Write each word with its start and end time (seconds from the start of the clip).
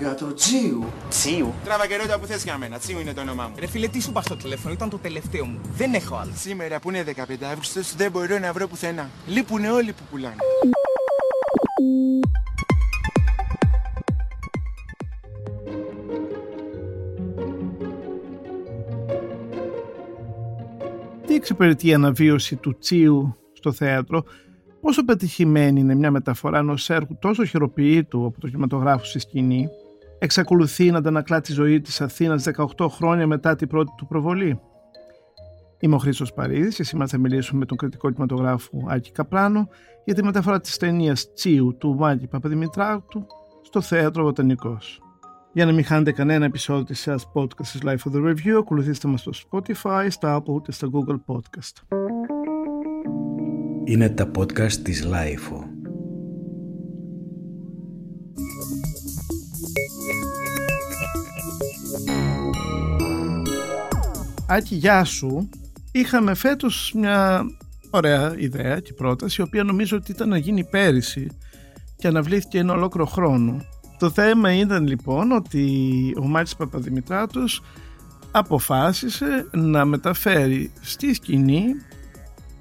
μαλάκα, 0.00 0.14
το 0.14 0.34
Τσίου. 0.34 0.84
Τσίου. 1.08 1.54
Τράβα 1.64 1.86
και 1.86 1.96
ρώτα 1.96 2.18
που 2.18 2.26
θες 2.26 2.44
για 2.44 2.58
μένα. 2.58 2.78
Τσίου 2.78 3.00
είναι 3.00 3.12
το 3.12 3.20
όνομά 3.20 3.48
μου. 3.48 3.54
Ρε 3.58 3.66
φίλε, 3.66 3.88
τι 3.88 4.02
σου 4.02 4.12
πας 4.12 4.24
στο 4.24 4.36
τηλέφωνο, 4.36 4.74
ήταν 4.74 4.90
το 4.90 4.98
τελευταίο 4.98 5.44
μου. 5.44 5.60
Δεν 5.76 5.94
έχω 5.94 6.16
άλλο. 6.16 6.30
Σήμερα 6.34 6.80
που 6.80 6.90
είναι 6.90 7.04
15 7.04 7.44
Αύγουστος 7.50 7.96
δεν 7.96 8.10
μπορώ 8.10 8.38
να 8.38 8.52
βρω 8.52 8.66
πουθενά. 8.66 9.10
Λείπουνε 9.26 9.70
όλοι 9.70 9.92
που 9.92 10.02
πουλάνε. 10.10 10.36
Τι 21.26 21.34
εξυπηρετεί 21.34 21.88
η 21.88 21.94
αναβίωση 21.94 22.56
του 22.56 22.78
Τσίου 22.78 23.36
στο 23.52 23.72
θέατρο, 23.72 24.24
πόσο 24.80 25.04
πετυχημένη 25.04 25.80
είναι 25.80 25.94
μια 25.94 26.10
μεταφορά 26.10 26.58
ενός 26.58 26.90
έργου 26.90 27.18
τόσο 27.20 27.44
χειροποιήτου 27.44 28.26
από 28.26 28.40
το 28.40 28.46
κινηματογράφο 28.46 29.04
στη 29.04 29.18
σκηνή, 29.18 29.68
εξακολουθεί 30.20 30.90
να 30.90 30.98
αντανακλά 30.98 31.40
τη 31.40 31.52
ζωή 31.52 31.80
της 31.80 32.00
Αθήνας 32.00 32.48
18 32.76 32.86
χρόνια 32.88 33.26
μετά 33.26 33.56
την 33.56 33.68
πρώτη 33.68 33.92
του 33.96 34.06
προβολή. 34.06 34.60
Είμαι 35.78 35.94
ο 35.94 35.98
Χρήστος 35.98 36.32
Παρίδης 36.32 36.76
και 36.76 36.84
σήμερα 36.84 37.08
θα 37.08 37.18
μιλήσουμε 37.18 37.58
με 37.58 37.66
τον 37.66 37.76
κριτικό 37.76 38.08
κινηματογράφου 38.10 38.78
Άκη 38.88 39.12
Καπράνο 39.12 39.68
για 40.04 40.14
τη 40.14 40.24
μεταφορά 40.24 40.60
της 40.60 40.76
ταινίας 40.76 41.32
Τσίου 41.32 41.76
του 41.78 41.94
Μάκη 41.94 42.26
Παπαδημητράτου 42.26 43.26
στο 43.62 43.80
θέατρο 43.80 44.24
Βοτανικός. 44.24 45.00
Για 45.52 45.66
να 45.66 45.72
μην 45.72 45.84
χάνετε 45.84 46.12
κανένα 46.12 46.44
επεισόδιο 46.44 46.84
της 46.84 47.00
σειράς 47.00 47.30
podcast 47.34 47.66
της 47.66 47.80
Life 47.84 48.10
of 48.10 48.14
the 48.14 48.28
Review, 48.28 48.58
ακολουθήστε 48.58 49.08
μας 49.08 49.20
στο 49.20 49.32
Spotify, 49.50 50.06
στα 50.08 50.38
Apple 50.38 50.62
και 50.62 50.72
στα 50.72 50.88
Google 50.92 51.34
Podcast. 51.34 51.98
Είναι 53.84 54.08
τα 54.08 54.30
podcast 54.38 54.72
της 54.72 55.06
Life. 55.06 55.69
Άκη, 64.48 64.74
γεια 64.74 65.04
σου. 65.04 65.48
Είχαμε 65.92 66.34
φέτος 66.34 66.92
μια 66.94 67.44
ωραία 67.90 68.34
ιδέα 68.36 68.80
και 68.80 68.92
πρόταση, 68.92 69.40
η 69.40 69.44
οποία 69.44 69.64
νομίζω 69.64 69.96
ότι 69.96 70.10
ήταν 70.10 70.28
να 70.28 70.36
γίνει 70.36 70.64
πέρυσι 70.64 71.28
και 71.96 72.08
αναβλήθηκε 72.08 72.58
ένα 72.58 72.72
ολόκληρο 72.72 73.06
χρόνο. 73.06 73.64
Το 73.98 74.10
θέμα 74.10 74.54
ήταν 74.54 74.86
λοιπόν 74.86 75.32
ότι 75.32 75.64
ο 76.20 76.26
Μάτης 76.26 76.56
Παπαδημητράτος 76.56 77.62
αποφάσισε 78.30 79.48
να 79.52 79.84
μεταφέρει 79.84 80.72
στη 80.80 81.14
σκηνή 81.14 81.64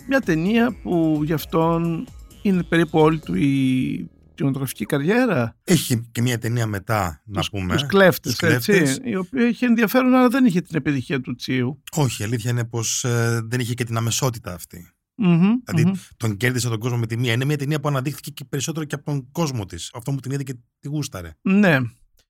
μια 0.08 0.20
ταινία 0.20 0.76
που 0.84 1.22
γι' 1.24 1.34
αυτόν 1.34 2.08
είναι 2.42 2.64
περίπου 2.64 3.00
όλη 3.00 3.20
του 3.20 3.36
η 3.36 4.10
κινηματογραφική 4.44 4.86
καριέρα. 4.86 5.58
Έχει 5.64 6.10
και 6.12 6.22
μια 6.22 6.38
ταινία 6.38 6.66
μετά, 6.66 7.22
να 7.26 7.40
τους, 7.40 7.50
πούμε. 7.50 7.74
Τους 7.74 7.86
κλέφτες, 7.86 8.32
Τους 8.32 8.40
κλέφτες. 8.40 8.80
έτσι, 8.80 9.10
η 9.10 9.16
οποία 9.16 9.48
είχε 9.48 9.66
ενδιαφέρον 9.66 10.14
αλλά 10.14 10.28
δεν 10.30 10.46
είχε 10.46 10.62
την 10.62 10.76
επιτυχία 10.76 11.22
του 11.22 11.36
Τσίου. 11.36 11.84
Όχι, 11.96 12.22
η 12.22 12.26
αλήθεια 12.26 12.52
είναι 12.52 12.66
πως 12.66 13.06
δεν 13.44 13.60
είχε 13.60 13.74
και 13.74 13.84
την 13.84 13.98
αμεσότητα 13.98 14.54
αυτή. 14.54 14.92
Μμμ, 15.22 15.54
Δηλαδή 15.66 15.86
μμμ. 15.86 15.94
τον 16.18 16.38
κέρδισε 16.38 16.70
τον 16.70 16.80
κόσμο 16.80 16.98
με 16.98 17.06
τη 17.08 17.18
μία. 17.18 17.34
Είναι 17.34 17.46
μια 17.46 17.58
ταινία 17.58 17.80
που 17.80 17.88
αναδείχθηκε 17.88 18.32
και 18.32 18.46
περισσότερο 18.46 18.86
και 18.86 18.96
από 18.96 19.04
τον 19.06 19.32
κόσμο 19.32 19.66
της. 19.66 19.92
Αυτό 19.94 20.12
μου 20.12 20.20
την 20.20 20.32
είδε 20.32 20.44
και 20.44 20.54
τη 20.80 20.88
γούσταρε. 20.88 21.32
Ναι, 21.42 21.78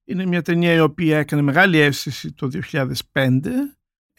είναι 0.05 0.25
μια 0.25 0.41
ταινία 0.41 0.73
η 0.73 0.79
οποία 0.79 1.17
έκανε 1.17 1.41
μεγάλη 1.41 1.77
αίσθηση 1.77 2.33
το 2.33 2.49
2005. 2.71 3.39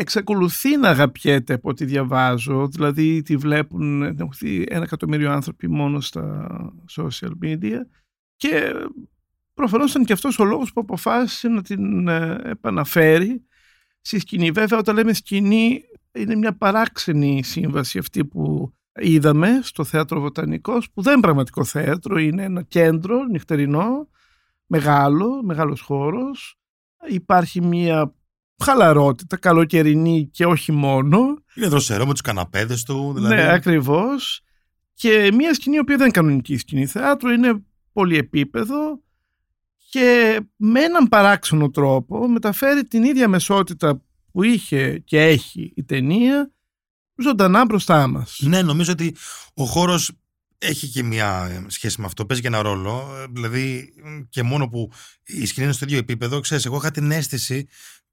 Εξακολουθεί 0.00 0.76
να 0.76 0.88
αγαπιέται 0.88 1.54
από 1.54 1.68
ό,τι 1.68 1.84
διαβάζω, 1.84 2.68
δηλαδή 2.68 3.22
τη 3.22 3.36
βλέπουν 3.36 4.00
την 4.00 4.20
έχουν 4.20 4.32
δει 4.38 4.66
ένα 4.68 4.82
εκατομμύριο 4.82 5.32
άνθρωποι 5.32 5.68
μόνο 5.68 6.00
στα 6.00 6.48
social 6.96 7.30
media 7.42 7.78
και 8.36 8.72
προφανώς 9.54 9.90
ήταν 9.90 10.04
και 10.04 10.12
αυτός 10.12 10.38
ο 10.38 10.44
λόγος 10.44 10.72
που 10.72 10.80
αποφάσισε 10.80 11.48
να 11.48 11.62
την 11.62 12.08
ε, 12.08 12.40
επαναφέρει 12.44 13.44
στη 14.00 14.18
σκηνή. 14.18 14.50
Βέβαια 14.50 14.78
όταν 14.78 14.94
λέμε 14.94 15.12
σκηνή 15.12 15.82
είναι 16.12 16.34
μια 16.34 16.56
παράξενη 16.56 17.42
σύμβαση 17.42 17.98
αυτή 17.98 18.24
που 18.24 18.72
είδαμε 19.00 19.60
στο 19.62 19.84
Θέατρο 19.84 20.20
Βοτανικός 20.20 20.90
που 20.90 21.02
δεν 21.02 21.12
είναι 21.12 21.22
πραγματικό 21.22 21.64
θέατρο, 21.64 22.18
είναι 22.18 22.42
ένα 22.42 22.62
κέντρο 22.62 23.24
νυχτερινό 23.24 24.08
μεγάλο, 24.66 25.42
μεγάλος 25.42 25.80
χώρος. 25.80 26.58
Υπάρχει 27.08 27.60
μια 27.60 28.14
χαλαρότητα, 28.64 29.36
καλοκαιρινή 29.36 30.28
και 30.32 30.46
όχι 30.46 30.72
μόνο. 30.72 31.18
Είναι 31.54 31.66
δροσερό 31.66 32.06
με 32.06 32.12
τους 32.12 32.20
καναπέδες 32.20 32.82
του. 32.82 33.12
Δηλαδή. 33.14 33.34
Ναι, 33.34 33.52
ακριβώς. 33.52 34.40
Και 34.94 35.30
μια 35.34 35.54
σκηνή 35.54 35.76
η 35.76 35.78
οποία 35.78 35.96
δεν 35.96 36.04
είναι 36.04 36.14
κανονική 36.14 36.56
σκηνή 36.56 36.86
θεάτρου, 36.86 37.30
είναι 37.30 37.62
πολυεπίπεδο 37.92 39.00
και 39.90 40.40
με 40.56 40.80
έναν 40.80 41.08
παράξενο 41.08 41.70
τρόπο 41.70 42.28
μεταφέρει 42.28 42.84
την 42.84 43.04
ίδια 43.04 43.28
μεσότητα 43.28 44.02
που 44.32 44.42
είχε 44.42 44.98
και 44.98 45.20
έχει 45.20 45.72
η 45.76 45.84
ταινία 45.84 46.52
ζωντανά 47.22 47.64
μπροστά 47.64 48.06
μας. 48.06 48.40
Ναι, 48.42 48.62
νομίζω 48.62 48.92
ότι 48.92 49.16
ο 49.54 49.64
χώρος 49.64 50.10
έχει 50.58 50.88
και 50.88 51.02
μια 51.02 51.48
ε, 51.50 51.64
σχέση 51.66 52.00
με 52.00 52.06
αυτό. 52.06 52.26
Παίζει 52.26 52.42
και 52.42 52.48
ένα 52.48 52.62
ρόλο. 52.62 53.16
Ε, 53.22 53.26
Δηλαδή, 53.30 53.94
μ, 54.04 54.20
και 54.28 54.42
μόνο 54.42 54.68
που 54.68 54.92
η 55.24 55.46
σκηνή 55.46 55.66
είναι 55.66 55.74
στο 55.74 55.84
ίδιο 55.84 55.98
επίπεδο, 55.98 56.40
ξέρεις, 56.40 56.66
εγώ 56.66 56.76
είχα 56.76 56.90
την 56.90 57.10
αίσθηση 57.10 57.68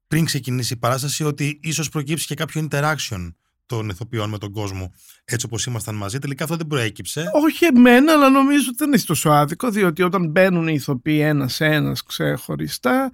πριν 0.08 0.24
ξεκινήσει 0.24 0.72
η 0.72 0.76
παράσταση 0.76 1.24
ότι 1.24 1.60
ίσως 1.62 1.88
προκύψει 1.88 2.26
και 2.26 2.34
κάποιο 2.34 2.68
interaction 2.70 3.32
των 3.66 3.88
ηθοποιών 3.88 4.30
με 4.30 4.38
τον 4.38 4.52
κόσμο 4.52 4.92
έτσι 5.24 5.46
όπως 5.46 5.66
ήμασταν 5.66 5.94
μαζί. 5.94 6.18
Τελικά 6.18 6.44
αυτό 6.44 6.56
δεν 6.56 6.66
προέκυψε. 6.66 7.30
Όχι 7.32 7.64
εμένα, 7.64 8.12
αλλά 8.12 8.30
νομίζω 8.30 8.64
ότι 8.68 8.76
δεν 8.76 8.88
είναι 8.88 8.98
τόσο 9.06 9.30
άδικο, 9.30 9.70
διότι 9.70 10.02
όταν 10.02 10.28
μπαίνουν 10.30 10.68
οι 10.68 10.74
ηθοποιοί 10.74 11.20
ένα-ένα 11.22 11.96
ξεχωριστά, 12.06 13.12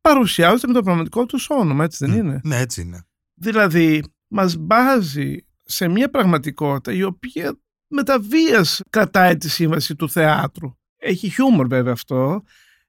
παρουσιάζονται 0.00 0.66
με 0.66 0.72
το 0.72 0.82
πραγματικό 0.82 1.26
τους 1.26 1.46
όνομα, 1.50 1.84
έτσι 1.84 2.06
δεν 2.06 2.16
είναι; 2.16 2.40
Ναι, 2.44 2.58
έτσι 2.58 2.80
είναι. 2.80 3.06
Δηλαδή, 3.34 4.02
μας 4.28 4.56
μπάζει 4.56 5.36
σε 5.64 5.88
μια 5.88 6.10
πραγματικότητα 6.10 6.92
η 6.92 7.02
οποία 7.02 7.58
με 7.86 8.02
τα 8.02 8.20
βίας 8.20 8.80
κρατάει 8.90 9.36
τη 9.36 9.48
σύμβαση 9.48 9.94
του 9.94 10.10
θεάτρου. 10.10 10.76
Έχει 10.96 11.28
χιούμορ 11.28 11.66
βέβαια 11.66 11.92
αυτό. 11.92 12.42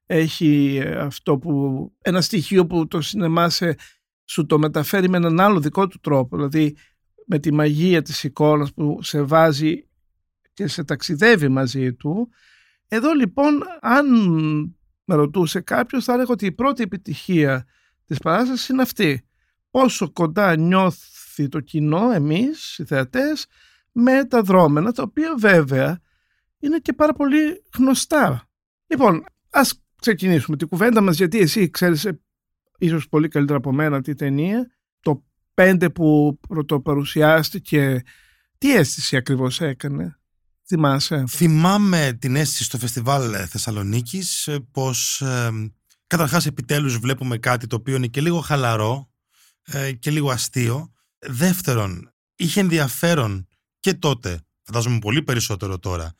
Έχει 0.09 0.79
ε, 0.83 0.97
αυτό 0.97 1.37
που, 1.37 1.91
ένα 2.01 2.21
στοιχείο 2.21 2.65
που 2.67 2.87
το 2.87 3.01
σινεμά 3.01 3.49
σε, 3.49 3.75
σου 4.25 4.45
το 4.45 4.59
μεταφέρει 4.59 5.09
με 5.09 5.17
έναν 5.17 5.39
άλλο 5.39 5.59
δικό 5.59 5.87
του 5.87 5.99
τρόπο. 5.99 6.35
Δηλαδή 6.35 6.75
με 7.25 7.39
τη 7.39 7.53
μαγεία 7.53 8.01
της 8.01 8.23
εικόνας 8.23 8.73
που 8.73 8.99
σε 9.01 9.21
βάζει 9.21 9.87
και 10.53 10.67
σε 10.67 10.83
ταξιδεύει 10.83 11.47
μαζί 11.47 11.93
του. 11.93 12.29
Εδώ 12.87 13.13
λοιπόν 13.13 13.63
αν 13.81 14.05
με 15.03 15.15
ρωτούσε 15.15 15.61
κάποιος 15.61 16.03
θα 16.03 16.13
έλεγα 16.13 16.31
ότι 16.31 16.45
η 16.45 16.51
πρώτη 16.51 16.83
επιτυχία 16.83 17.65
της 18.05 18.17
παράστασης 18.17 18.67
είναι 18.67 18.81
αυτή. 18.81 19.27
Πόσο 19.69 20.11
κοντά 20.11 20.55
νιώθει 20.55 21.47
το 21.47 21.59
κοινό, 21.59 22.11
εμείς 22.11 22.77
οι 22.77 22.85
θεατές, 22.85 23.45
με 23.91 24.25
τα 24.25 24.41
δρόμενα, 24.41 24.91
τα 24.91 25.03
οποία 25.03 25.35
βέβαια 25.37 25.99
είναι 26.59 26.77
και 26.77 26.93
πάρα 26.93 27.13
πολύ 27.13 27.63
γνωστά. 27.77 28.49
Λοιπόν, 28.87 29.25
ας 29.49 29.81
ξεκινήσουμε 30.01 30.57
την 30.57 30.67
κουβέντα 30.67 31.01
μας, 31.01 31.17
γιατί 31.17 31.39
εσύ 31.39 31.69
ξέρεις 31.69 32.05
ε, 32.05 32.19
ίσως 32.77 33.07
πολύ 33.07 33.27
καλύτερα 33.27 33.57
από 33.57 33.71
μένα 33.71 34.01
τη 34.01 34.13
ταινία, 34.13 34.71
το 34.99 35.25
πέντε 35.53 35.89
που 35.89 36.39
πρωτοπαρουσιάστηκε, 36.47 38.03
τι 38.57 38.75
αίσθηση 38.75 39.15
ακριβώς 39.15 39.61
έκανε, 39.61 40.19
θυμάσαι; 40.67 41.23
Θυμάμαι 41.27 42.17
την 42.19 42.35
αίσθηση 42.35 42.63
στο 42.63 42.77
φεστιβάλ 42.77 43.33
ε, 43.33 43.45
Θεσσαλονίκης 43.45 44.47
ε, 44.47 44.59
πως 44.71 45.21
ε, 45.21 45.49
καταρχάς 46.07 46.45
επιτέλους 46.45 46.97
βλέπουμε 46.97 47.37
κάτι 47.37 47.67
το 47.67 47.75
οποίο 47.75 47.95
είναι 47.95 48.07
και 48.07 48.21
λίγο 48.21 48.39
χαλαρό 48.39 49.11
ε, 49.63 49.91
και 49.91 50.11
λίγο 50.11 50.31
αστείο. 50.31 50.91
Δεύτερον, 51.19 52.13
είχε 52.35 52.59
ενδιαφέρον 52.59 53.47
και 53.79 53.93
τότε, 53.93 54.41
φαντάζομαι 54.63 54.99
πολύ 54.99 55.23
περισσότερο 55.23 55.79
τώρα, 55.79 56.13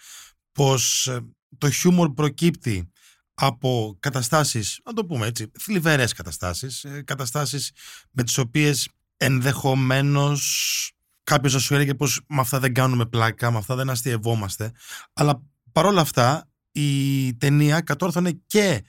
πως 0.52 1.08
ε, 1.08 1.20
το 1.58 1.70
χιούμορ 1.70 2.14
προκύπτει 2.14 2.92
από 3.40 3.98
καταστάσεις, 4.00 4.80
να 4.86 4.94
το 4.94 5.06
πούμε 5.06 5.28
έτσι, 5.28 5.52
θλιβερές 5.60 6.14
καταστάσεις, 6.14 6.84
ε, 6.84 7.02
καταστάσεις 7.02 7.72
με 8.12 8.24
τις 8.24 8.38
οποίες 8.38 8.90
ενδεχομένως 9.18 10.92
κάποιος 11.24 11.54
θα 11.54 11.60
σου 11.60 11.74
έλεγε 11.74 11.94
πως 11.94 12.22
με 12.28 12.40
αυτά 12.40 12.60
δεν 12.60 12.74
κάνουμε 12.74 13.06
πλάκα, 13.06 13.52
με 13.52 13.58
αυτά 13.58 13.76
δεν 13.76 13.90
αστειευόμαστε, 13.90 14.72
αλλά 15.14 15.44
παρόλα 15.72 16.02
αυτά 16.02 16.50
η 16.72 17.34
ταινία 17.36 17.82
κατόρθωνε 17.82 18.42
και 18.48 18.84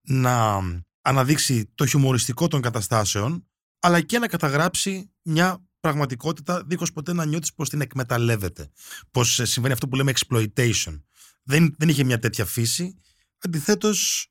να 0.00 0.60
αναδείξει 1.02 1.70
το 1.74 1.86
χιουμοριστικό 1.86 2.48
των 2.48 2.60
καταστάσεων, 2.60 3.46
αλλά 3.78 4.00
και 4.00 4.18
να 4.18 4.28
καταγράψει 4.28 5.10
μια 5.22 5.64
πραγματικότητα 5.80 6.62
δίχως 6.66 6.92
ποτέ 6.92 7.12
να 7.12 7.24
νιώθεις 7.24 7.54
πως 7.54 7.68
την 7.68 7.80
εκμεταλλεύεται. 7.80 8.70
Πως 9.10 9.40
ε, 9.40 9.44
συμβαίνει 9.44 9.74
αυτό 9.74 9.88
που 9.88 9.96
λέμε 9.96 10.12
exploitation. 10.16 11.02
Δεν, 11.42 11.74
δεν 11.78 11.88
είχε 11.88 12.04
μια 12.04 12.18
τέτοια 12.18 12.44
φύση. 12.44 12.98
Αντιθέτως, 13.38 14.28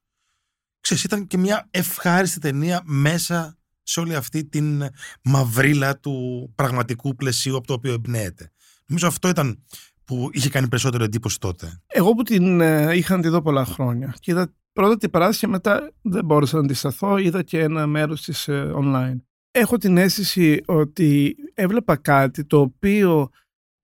ξέρεις, 0.80 1.04
ήταν 1.04 1.28
και 1.28 1.38
μια 1.38 1.68
ευχάριστη 1.72 2.40
ταινία 2.40 2.82
μέσα 2.86 3.58
σε 3.84 4.00
όλη 4.00 4.16
αυτή 4.16 4.46
την 4.46 4.84
μαυρίλα 5.24 6.00
του 6.00 6.52
πραγματικού 6.56 7.16
πλαισίου 7.16 7.58
από 7.58 7.68
το 7.68 7.74
οποίο 7.74 7.94
εμπνέεται. 7.94 8.52
Νομίζω 8.86 9.08
αυτό 9.08 9.28
ήταν 9.30 9.64
που 10.06 10.30
είχε 10.32 10.50
κάνει 10.50 10.68
περισσότερο 10.68 11.04
εντύπωση 11.04 11.40
τότε. 11.40 11.82
Εγώ 11.88 12.14
που 12.14 12.24
την 12.24 12.62
ε, 12.62 12.96
είχα 12.96 13.16
να 13.16 13.22
τη 13.22 13.28
δω 13.28 13.42
πολλά 13.42 13.66
χρόνια 13.66 14.16
και 14.20 14.32
είδα 14.32 14.54
πρώτα 14.74 14.98
την 14.98 15.10
παράσταση 15.10 15.40
και 15.40 15.48
μετά 15.48 15.94
δεν 16.02 16.26
μπόρεσα 16.26 16.56
να 16.56 16.64
αντισταθώ, 16.64 17.18
είδα 17.18 17.44
και 17.44 17.60
ένα 17.60 17.88
μέρος 17.88 18.22
της 18.22 18.48
ε, 18.48 18.72
online. 18.76 19.18
Έχω 19.52 19.78
την 19.78 19.98
αίσθηση 19.98 20.62
ότι 20.66 21.36
έβλεπα 21.54 21.96
κάτι 21.96 22.46
το 22.46 22.60
οποίο 22.60 23.30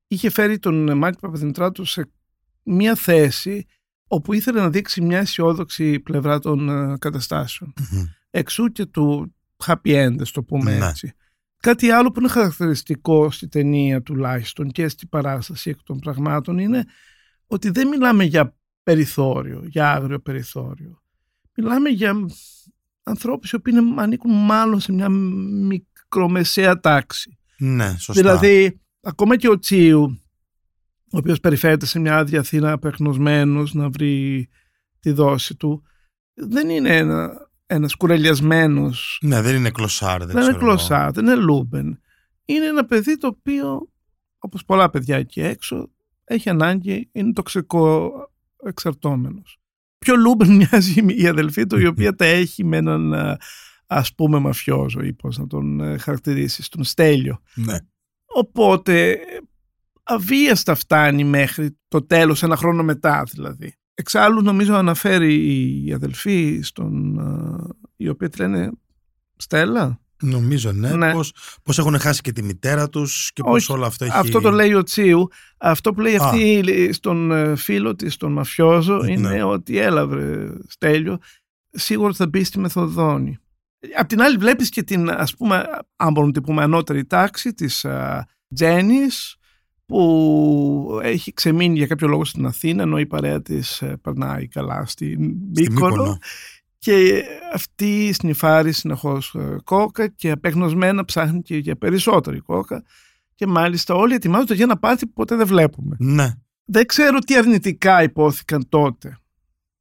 είχε 0.08 0.30
φέρει 0.30 0.60
τον 0.60 0.98
Μάκη 0.98 1.20
Παπαδημητράτου 1.20 1.86
σε 1.86 2.12
μια 2.64 2.96
θέση 2.96 3.66
όπου 4.12 4.34
ήθελε 4.34 4.60
να 4.60 4.70
δείξει 4.70 5.02
μια 5.02 5.20
αισιόδοξη 5.20 6.00
πλευρά 6.00 6.40
των 6.40 6.70
ε, 6.70 6.98
καταστασεων 6.98 7.74
Εξού 8.30 8.72
και 8.72 8.86
του 8.86 9.36
happy 9.66 10.08
end, 10.08 10.22
το 10.34 10.44
πούμε 10.44 10.78
Ναι. 10.78 10.88
έτσι. 10.88 11.14
Κάτι 11.58 11.90
άλλο 11.90 12.12
που 12.12 12.20
είναι 12.20 12.30
χαρακτηριστικό 12.30 13.32
στη 13.32 13.48
ταινία 13.48 14.02
τουλάχιστον 14.02 14.72
και 14.72 14.88
στη 14.88 15.08
παράσταση 15.08 15.70
εκ 15.70 15.78
των 15.84 16.00
πραγμάτων 16.00 16.58
είναι 16.58 16.86
ότι 17.48 17.70
δεν 17.70 17.88
μιλάμε 17.88 18.24
για 18.24 18.56
περιθώριο, 18.84 19.62
για 19.66 19.92
άγριο 19.92 20.20
περιθώριο. 20.20 21.02
Μιλάμε 21.56 21.90
για 21.90 22.16
ανθρώπους 23.04 23.52
οι 23.52 23.56
οποίοι 23.56 23.74
είναι, 23.78 24.02
ανήκουν 24.02 24.32
μάλλον 24.32 24.80
σε 24.80 24.92
μια 24.92 25.10
μικρομεσαία 25.10 26.80
τάξη. 26.80 27.38
Ναι, 27.58 27.90
σωστά. 27.98 28.14
Δηλαδή, 28.14 28.80
ακόμα 29.02 29.38
και 29.38 29.50
ο 29.50 29.60
Τσίου, 29.60 30.22
ο 31.12 31.18
οποίος 31.18 31.40
περιφέρεται 31.40 31.86
σε 31.86 32.00
μια 32.00 32.18
άδεια 32.18 32.40
Αθήνα 32.40 32.72
απεγνωσμένος 32.72 33.74
να 33.74 33.90
βρει 33.90 34.48
τη 35.00 35.12
δόση 35.12 35.56
του, 35.56 35.84
δεν 36.34 36.70
είναι 36.70 36.98
ένα, 36.98 37.50
ένας 37.66 37.96
κουρελιασμένος, 37.96 39.20
Ναι, 39.22 39.42
δεν 39.42 39.56
είναι 39.56 39.70
κλωσάρ. 39.72 40.18
Δεν, 40.18 40.28
δεν 40.28 40.36
είναι 40.36 40.52
ξέρω 40.52 40.66
εγώ. 40.66 40.76
κλωσά, 40.76 41.12
δεν 41.12 41.26
είναι 41.26 41.36
λούμπεν. 41.36 42.00
Είναι 42.46 42.66
ένα 42.66 42.86
παιδί 42.86 43.18
το 43.18 43.28
οποίο, 43.28 43.90
όπως 44.40 44.66
πολλά 44.66 44.90
παιδιά 44.90 45.18
εκεί 45.18 45.42
έξω, 45.42 45.90
έχει 46.24 46.50
ανάγκη, 46.50 47.10
είναι 47.12 47.34
τοξικό 47.34 48.12
εξαρτώμενος. 48.64 49.60
Πιο 49.98 50.16
λούμπεν 50.16 50.56
μοιάζει 50.56 51.06
η 51.08 51.28
αδελφή 51.28 51.66
του, 51.68 51.80
η 51.80 51.86
οποία 51.86 52.16
τα 52.16 52.26
έχει 52.26 52.66
με 52.66 52.78
έναν 52.78 53.14
α, 53.14 53.38
ας 53.88 54.16
πούμε 54.16 54.40
μαφιόζο 54.40 55.02
ή 55.02 55.14
πώς 55.14 55.38
να 55.38 55.48
τον 55.48 55.80
ε, 55.80 55.98
χαρακτηρίσεις, 55.98 56.70
τον 56.70 56.84
Στέλιο. 56.84 57.42
Ναι. 57.56 57.78
Οπότε 58.26 59.20
αβίαστα 60.10 60.76
φτάνει 60.76 61.24
μέχρι 61.24 61.78
το 61.88 62.06
τέλος, 62.06 62.44
ένα 62.44 62.56
χρόνο 62.56 62.84
μετά 62.84 63.24
δηλαδή. 63.32 63.74
Εξάλλου 63.94 64.42
νομίζω 64.42 64.76
αναφέρει 64.76 65.36
η 65.86 65.94
αδελφή 65.94 66.60
στον, 66.64 67.20
α, 67.20 67.58
η 67.96 68.10
οποία 68.10 68.30
τη 68.30 68.40
λένε 68.40 68.72
Στέλλα. 69.36 70.00
Νομίζω 70.22 70.72
ναι. 70.72 70.96
Ναι. 70.96 71.12
Πώς, 71.12 71.34
πώς 71.64 71.80
έχουν 71.80 72.00
χάσει 72.00 72.22
και 72.22 72.32
τη 72.32 72.44
μητέρα 72.44 72.90
τους 72.90 73.32
και 73.34 73.42
πώς 73.42 73.54
Όχι, 73.54 73.72
όλο 73.72 73.86
αυτό 73.86 74.06
έχει... 74.06 74.18
Αυτό 74.18 74.42
το 74.42 74.52
λέει 74.52 74.74
ο 74.74 74.84
Τσίου. 74.84 75.28
Αυτό 75.58 75.94
που 75.94 76.02
λέει 76.02 76.16
Α. 76.16 76.26
αυτή 76.26 76.90
στον 76.94 77.32
ε, 77.32 77.56
φίλο 77.56 77.96
της, 77.96 78.18
τον 78.18 78.32
μαφιόζο, 78.32 78.98
Ναι. 78.98 79.12
είναι 79.12 79.44
ότι 79.44 79.78
έλα 79.78 80.08
βρε 80.08 80.48
Στέλιο, 80.68 81.18
σίγουρα 81.70 82.14
θα 82.14 82.28
μπει 82.28 82.44
στη 82.44 82.60
Μεθοδόνη. 82.60 83.38
Απ' 83.98 84.08
την 84.08 84.22
άλλη 84.22 84.38
βλέπεις 84.38 84.70
και 84.70 84.84
την, 84.84 85.10
ας 85.10 85.36
πούμε, 85.36 85.56
αν 85.96 86.12
μπορούμε 86.12 86.26
να 86.26 86.32
την 86.32 86.42
πούμε, 86.42 86.64
ανώτερη 86.64 87.06
τάξη 87.06 87.54
της 87.54 87.86
α, 87.86 88.28
Τζένις, 88.56 89.36
που 89.90 91.00
έχει 91.04 91.34
ξεμείνει 91.34 91.78
για 91.78 91.88
κάποιο 91.88 92.08
λόγο 92.08 92.26
στην 92.26 92.46
Αθήνα, 92.46 92.84
ενώ 92.84 93.00
η 93.00 93.06
παρέα 93.06 93.42
της 93.42 93.82
ε, 93.82 93.98
περνάει 94.02 94.48
καλά 94.48 94.86
στην 94.86 95.38
Στη 95.54 95.72
Μύκονο. 95.72 95.90
Μύκονο. 95.90 96.18
Και 96.78 97.24
αυτή 97.54 98.14
σνιφάρει 98.14 98.72
συνεχώς 98.72 99.36
ε, 99.36 99.56
κόκα 99.64 100.08
και 100.08 100.32
απεγνωσμένα 100.32 101.06
ψάχνει 101.06 101.42
και 101.42 101.58
για 101.58 101.76
περισσότερη 101.76 102.40
κόκα. 102.40 102.84
Και 103.36 103.48
μάλιστα 103.48 103.94
όλοι 103.94 104.14
ετοιμάζονται 104.14 104.54
για 104.54 104.64
ένα 104.64 104.78
πάρτι 104.78 105.06
που 105.06 105.14
ποτέ 105.14 105.36
δεν 105.36 105.48
βλέπουμε. 105.48 105.96
Ναι. 106.00 106.34
Δεν 106.66 106.86
ξέρω 106.86 107.20
τι 107.20 107.38
αρνητικά 107.38 108.04
υπόθηκαν 108.04 108.70
τότε 108.70 109.18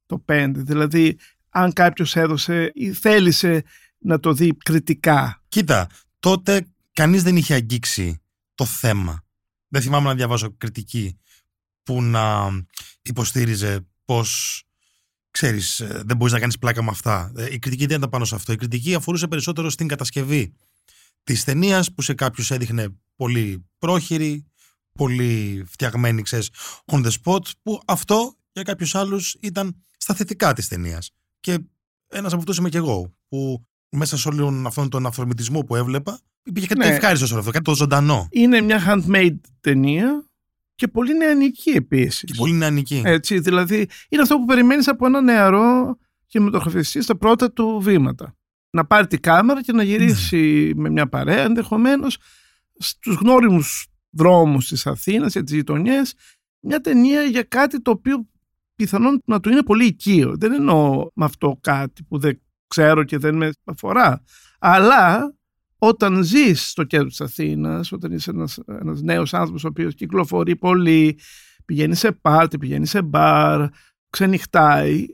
το 0.05 0.23
5. 0.31 0.51
Δηλαδή 0.55 1.17
αν 1.49 1.73
κάποιος 1.73 2.15
έδωσε 2.15 2.71
ή 2.73 2.93
θέλησε 2.93 3.63
να 3.97 4.19
το 4.19 4.33
δει 4.33 4.53
κριτικά. 4.53 5.43
Κοίτα, 5.47 5.87
τότε 6.19 6.67
κανείς 6.93 7.23
δεν 7.23 7.35
είχε 7.35 7.53
αγγίξει 7.53 8.21
το 8.55 8.65
θέμα. 8.65 9.23
Δεν 9.69 9.81
θυμάμαι 9.81 10.07
να 10.07 10.15
διαβάζω 10.15 10.55
κριτική 10.57 11.19
που 11.83 12.01
να 12.01 12.49
υποστήριζε 13.01 13.87
πως 14.05 14.63
ξέρεις, 15.31 15.79
ε, 15.79 16.01
δεν 16.05 16.17
μπορείς 16.17 16.33
να 16.33 16.39
κάνεις 16.39 16.57
πλάκα 16.57 16.83
με 16.83 16.89
αυτά. 16.89 17.31
Ε, 17.35 17.53
Η 17.53 17.59
κριτική 17.59 17.85
δεν 17.85 17.97
ήταν 17.97 18.09
πάνω 18.09 18.25
σε 18.25 18.35
αυτό. 18.35 18.51
Η 18.51 18.55
κριτική 18.55 18.95
αφορούσε 18.95 19.27
περισσότερο 19.27 19.69
στην 19.69 19.87
κατασκευή 19.87 20.53
της 21.23 21.43
ταινίας 21.43 21.93
που 21.93 22.01
σε 22.01 22.13
κάποιους 22.13 22.51
έδειχνε 22.51 22.87
πολύ 23.15 23.65
πρόχειρη, 23.77 24.45
πολύ 24.91 25.63
φτιαγμένη, 25.67 26.21
ξέρεις, 26.21 26.49
on 26.85 27.05
the 27.05 27.11
spot, 27.23 27.45
που 27.61 27.81
αυτό 27.85 28.37
για 28.51 28.63
κάποιους 28.63 28.95
άλλους 28.95 29.37
ήταν 29.39 29.83
στα 29.97 30.13
θετικά 30.13 30.53
της 30.53 30.67
ταινίας. 30.67 31.11
Και 31.39 31.59
ένας 32.07 32.31
από 32.31 32.41
αυτούς 32.41 32.57
είμαι 32.57 32.69
και 32.69 32.77
εγώ, 32.77 33.13
που 33.27 33.67
μέσα 33.89 34.17
σε 34.17 34.27
όλον 34.27 34.65
αυτόν 34.65 34.89
τον 34.89 35.05
αυθορμητισμό 35.05 35.59
που 35.59 35.75
έβλεπα, 35.75 36.19
υπήρχε 36.43 36.67
κάτι 36.67 36.79
Ναι. 36.87 36.95
ευχάριστο 36.95 37.25
σε 37.25 37.31
όλο 37.31 37.41
αυτό, 37.41 37.51
κάτι 37.53 37.65
το 37.65 37.75
ζωντανό. 37.75 38.27
Είναι 38.31 38.61
μια 38.61 38.83
handmade 38.87 39.39
ταινία 39.61 40.23
και 40.75 40.87
πολύ 40.87 41.17
νεανική 41.17 41.69
επίσης. 41.69 42.23
Και 42.23 42.33
πολύ 42.37 42.53
νεανική. 42.53 43.01
Έτσι, 43.05 43.39
δηλαδή 43.39 43.87
είναι 44.09 44.21
αυτό 44.21 44.37
που 44.37 44.45
περιμένεις 44.45 44.87
από 44.87 45.05
ένα 45.05 45.21
νεαρό 45.21 45.97
κινηματογραφιστή 46.27 47.01
στα 47.01 47.17
πρώτα 47.17 47.51
του 47.51 47.79
βήματα. 47.81 48.33
Να 48.71 48.85
πάρει 48.85 49.07
τη 49.07 49.17
κάμερα 49.19 49.63
και 49.63 49.71
να 49.71 49.83
γυρίσει 49.83 50.71
με 50.75 50.89
μια 50.89 51.09
παρέα 51.09 51.43
ενδεχομένως 51.43 52.17
στους 52.77 53.15
γνώριμους 53.15 53.87
δρόμους 54.09 54.67
της 54.67 54.87
Αθήνας 54.87 55.33
και 55.33 55.43
τις 55.43 55.53
γειτονιές 55.53 56.13
μια 56.59 56.81
ταινία 56.81 57.21
για 57.23 57.43
κάτι 57.43 57.81
το 57.81 57.91
οποίο 57.91 58.27
πιθανόν 58.75 59.21
να 59.25 59.39
του 59.39 59.49
είναι 59.49 59.63
πολύ 59.63 59.85
οικείο. 59.85 60.35
Δεν 60.37 60.53
εννοώ 60.53 61.07
με 61.13 61.25
αυτό 61.25 61.57
κάτι 61.61 62.03
που 62.03 62.19
δεν 62.19 62.41
ξέρω 62.69 63.03
και 63.03 63.17
δεν 63.17 63.35
με 63.35 63.51
αφορά. 63.63 64.23
Αλλά 64.59 65.33
όταν 65.77 66.23
ζεις 66.23 66.69
στο 66.69 66.83
κέντρο 66.83 67.07
της 67.07 67.21
Αθήνας, 67.21 67.91
όταν 67.91 68.11
είσαι 68.11 68.29
ένας, 68.29 68.59
ένας 68.67 69.01
νέος 69.01 69.33
άνθρωπος 69.33 69.63
ο 69.63 69.67
οποίος 69.67 69.95
κυκλοφορεί 69.95 70.55
πολύ, 70.55 71.19
πηγαίνει 71.65 71.95
σε 71.95 72.11
πάρτι, 72.11 72.57
πηγαίνει 72.57 72.85
σε 72.85 73.01
μπαρ, 73.01 73.69
ξενυχτάει, 74.09 75.05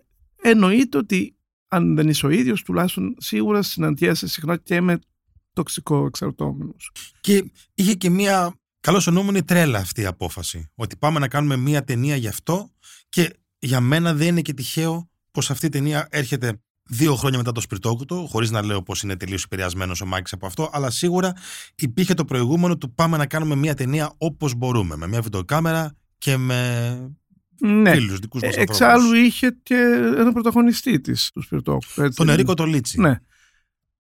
εννοείται 0.42 0.98
ότι 0.98 1.38
αν 1.68 1.96
δεν 1.96 2.10
είσαι 2.10 2.26
ο 2.26 2.30
ίδιος, 2.30 2.64
τουλάχιστον 2.64 3.16
σίγουρα 3.18 3.62
συναντιέσαι 3.62 4.28
συχνά 4.28 4.58
και 4.58 4.82
με 4.82 5.00
τοξικό 5.54 6.06
εξαρτώμενους. 6.06 6.92
Και 7.22 7.52
είχε 7.74 7.94
και 7.94 8.10
μία 8.10 8.56
καλώς 8.80 9.08
εννοούμενη 9.08 9.44
τρέλα 9.44 9.80
αυτή 9.80 10.02
η 10.02 10.06
απόφαση. 10.06 10.72
Ότι 10.76 10.98
πάμε 10.98 11.20
να 11.20 11.28
κάνουμε 11.28 11.56
μία 11.56 11.84
ταινία 11.84 12.16
γι' 12.16 12.28
αυτό 12.28 12.70
και 13.10 13.36
για 13.60 13.80
μένα 13.80 14.14
δεν 14.14 14.28
είναι 14.28 14.42
και 14.42 14.54
τυχαίο 14.54 15.10
πως 15.32 15.52
αυτή 15.52 15.66
η 15.66 15.70
ταινία 15.70 16.08
έρχεται 16.12 16.62
δύο 16.90 17.16
χρόνια 17.16 17.38
μετά 17.38 17.52
το 17.52 17.62
Σπιρτόκουτο, 17.62 18.26
χωρίς 18.30 18.52
να 18.52 18.66
λέω 18.66 18.82
πως 18.82 19.02
είναι 19.04 19.16
τελείως 19.16 19.44
επηρεασμένος 19.44 20.02
ο 20.02 20.06
Μάκης 20.06 20.34
από 20.34 20.46
αυτό, 20.46 20.70
αλλά 20.74 20.90
σίγουρα 20.90 21.34
υπήρχε 21.76 22.14
το 22.14 22.26
προηγούμενο 22.26 22.78
του 22.78 22.94
πάμε 22.94 23.18
να 23.18 23.26
κάνουμε 23.26 23.56
μία 23.56 23.74
ταινία 23.74 24.14
όπως 24.18 24.54
μπορούμε. 24.56 24.96
Με 24.96 25.08
μία 25.08 25.22
βιντεοκάμερα 25.22 25.96
και 26.18 26.38
με 26.38 26.90
Ναι. 27.62 27.94
φίλους 27.94 28.20
δικούς 28.20 28.42
μας 28.42 28.56
Ε, 28.56 28.62
Εξάλλου 28.62 29.14
είχε 29.14 29.58
και 29.64 29.76
ένα 30.18 30.32
πρωταγωνιστή 30.32 31.02
της 31.02 31.32
του 31.34 31.42
Σπιρτόκου. 31.42 31.86
έτσι. 32.02 32.16
Τον 32.18 32.30
Ερίκο 32.30 32.54
Τολίτσι. 32.54 33.00
Ναι. 33.02 33.20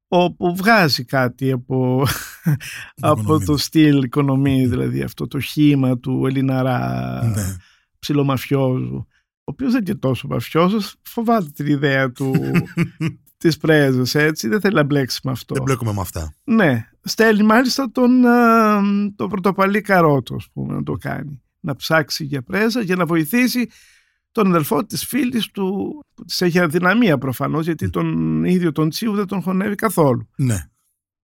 Όπου 0.08 0.56
βγάζει 0.56 1.04
κάτι 1.06 1.52
από, 1.52 2.06
από 3.00 3.22
οικονομία. 3.22 3.46
το 3.46 3.58
στυλ 3.58 4.04
οικονομία, 4.04 4.68
δηλαδή 4.68 5.02
αυτό 5.02 5.28
το 5.28 5.40
χήμα 5.40 5.98
του 6.00 6.26
Ελληναρά 6.26 7.22
Ναι. 7.36 7.56
ψιλομαφιόζου, 8.00 9.08
ο 9.48 9.52
οποίος 9.52 9.72
δεν 9.72 9.82
είναι 9.82 9.92
και 9.92 10.00
τόσο 10.00 10.28
μαφιόζος, 10.28 10.96
φοβάται 11.02 11.50
την 11.54 11.66
ιδέα 11.66 12.12
του 12.12 12.34
της 13.38 13.58
πρέζας, 13.58 14.16
έτσι, 14.16 14.48
δεν 14.48 14.60
θέλει 14.60 14.76
να 14.76 14.84
μπλέξει 14.84 15.20
με 15.24 15.32
αυτό. 15.32 15.54
Δεν 15.54 15.64
μπλέκουμε 15.64 15.94
με 15.94 16.02
αυτά. 16.02 16.34
Ναι, 16.44 16.90
στέλνει 17.02 17.44
μάλιστα 17.44 17.92
τον, 17.92 18.26
α, 18.26 18.82
τον 19.16 19.30
πρωτοπαλή 19.30 19.82
καρότο, 19.82 20.36
ας 20.36 20.48
πούμε, 20.54 20.74
να 20.74 20.84
το 20.84 20.94
κάνει. 20.94 21.42
Να 21.60 21.76
ψάξει 21.76 22.24
για 22.24 22.42
πρέζα 22.42 22.82
για 22.82 22.96
να 22.96 23.06
βοηθήσει 23.06 23.70
τον 24.32 24.48
αδελφό 24.48 24.86
της 24.86 25.06
φίλης 25.06 25.52
του, 25.52 26.00
που 26.14 26.26
της 26.26 26.42
έχει 26.42 26.60
αδυναμία 26.60 27.18
προφανώς, 27.18 27.66
γιατί 27.66 27.90
τον 27.90 28.44
ίδιο 28.44 28.72
τον 28.72 28.90
Τσίου 28.90 29.16
δεν 29.16 29.28
τον 29.28 29.42
χωνεύει 29.42 29.76
καθόλου. 29.76 30.30
Ναι. 30.36 30.70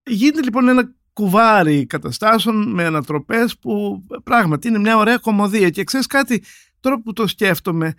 Γίνεται 0.02 0.42
λοιπόν 0.42 0.68
ένα 0.68 0.94
κουβάρι 1.12 1.86
καταστάσεων 1.86 2.70
με 2.72 2.84
ανατροπές 2.84 3.58
που 3.58 4.02
πράγματι 4.22 4.68
είναι 4.68 4.78
μια 4.78 4.96
ωραία 4.96 5.18
κομμωδία 5.18 5.70
και 5.70 5.84
ξέρεις 5.84 6.06
κάτι, 6.06 6.42
τώρα 6.80 7.00
που 7.00 7.12
το 7.12 7.26
σκέφτομαι, 7.26 7.94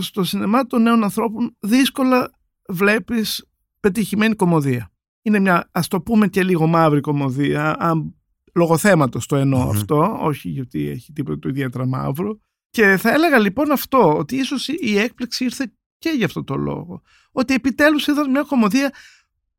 στο 0.00 0.24
σινεμά 0.24 0.66
των 0.66 0.82
νέων 0.82 1.02
ανθρώπων 1.02 1.56
δύσκολα 1.60 2.30
βλέπεις 2.68 3.44
πετυχημένη 3.80 4.34
κομμωδία. 4.34 4.90
Είναι 5.22 5.38
μια, 5.38 5.68
ας 5.72 5.88
το 5.88 6.00
πούμε 6.00 6.28
και 6.28 6.42
λίγο 6.42 6.66
μαύρη 6.66 7.00
κομμωδία, 7.00 7.76
αν, 7.78 8.14
λόγω 8.54 8.76
θέματος 8.76 9.26
το 9.26 9.36
εννοώ 9.36 9.62
Μμμ. 9.62 9.70
αυτό, 9.70 10.18
όχι 10.20 10.48
γιατί 10.48 10.88
έχει 10.88 11.12
τίποτα 11.12 11.38
το 11.38 11.48
ιδιαίτερα 11.48 11.86
μαύρο. 11.86 12.38
Και 12.70 12.96
θα 12.96 13.12
έλεγα 13.12 13.38
λοιπόν 13.38 13.70
αυτό, 13.70 14.16
ότι 14.16 14.36
ίσως 14.36 14.68
η 14.68 14.98
έκπληξη 14.98 15.44
ήρθε 15.44 15.72
και 15.98 16.10
για 16.10 16.26
αυτό 16.26 16.44
το 16.44 16.56
λόγο. 16.56 17.02
Ότι 17.32 17.54
επιτέλους 17.54 18.06
είδαν 18.06 18.30
μια 18.30 18.42
κομμωδία 18.42 18.92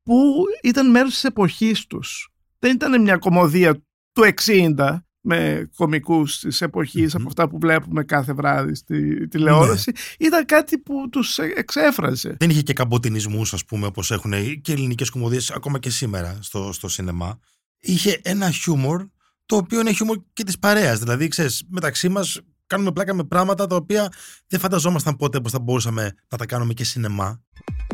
που 0.04 0.44
ήταν 0.64 0.90
μέρος 0.90 1.14
της 1.14 1.24
εποχής 1.24 1.86
τους. 1.86 2.30
Δεν 2.60 2.76
ήταν 2.76 3.02
μια 3.02 3.18
κομμωδία 3.18 3.82
του 4.12 4.24
60 4.46 4.98
με 5.30 5.70
κομικούς 5.76 6.40
της 6.40 6.62
εποχής 6.62 7.16
από 7.16 7.24
αυτά 7.28 7.50
που 7.50 7.58
βλέπουμε 7.60 8.04
κάθε 8.04 8.34
βράδυ 8.34 8.76
στη 8.76 9.28
τηλεόραση 9.28 9.92
ήταν 10.20 10.46
κάτι 10.46 10.78
που 10.78 11.10
τους 11.10 11.38
εξέφραζε. 11.38 12.36
Δεν 12.40 12.50
είχε 12.50 12.62
και 12.62 12.74
καμποτινισμούς 12.74 13.54
ας 13.54 13.66
πούμε 13.66 13.86
όπως 13.86 14.12
έχουν 14.12 14.34
και 14.62 14.72
ελληνικές 14.72 15.10
κομμωδίες 15.10 15.52
ακόμα 15.52 15.80
και 15.80 15.90
σήμερα 15.90 16.38
στο, 16.42 16.72
στο 16.74 16.88
σινεμά. 16.88 17.40
Είχε 17.80 18.20
ένα 18.24 18.52
χιούμορ 18.52 19.06
το 19.46 19.56
οποίο 19.56 19.80
είναι 19.80 19.92
χιούμορ 19.92 20.18
και 20.34 20.44
της 20.44 20.60
παρέας. 20.60 21.00
Δηλαδή 21.00 21.28
ξέρεις 21.28 21.64
μεταξύ 21.70 22.10
μας 22.10 22.42
κάνουμε 22.68 22.92
πλάκα 22.92 23.14
με 23.14 23.24
πράγματα 23.24 23.68
τα 23.68 23.76
οποία 23.76 24.12
δεν 24.48 24.60
φανταζόμασταν 24.60 25.16
πότε 25.16 25.40
πως 25.40 25.52
θα 25.52 25.60
μπορούσαμε 25.60 26.16
να 26.30 26.38
τα 26.38 26.46
κάνουμε 26.46 26.74
και 26.74 26.84
σινεμά. 26.84 27.42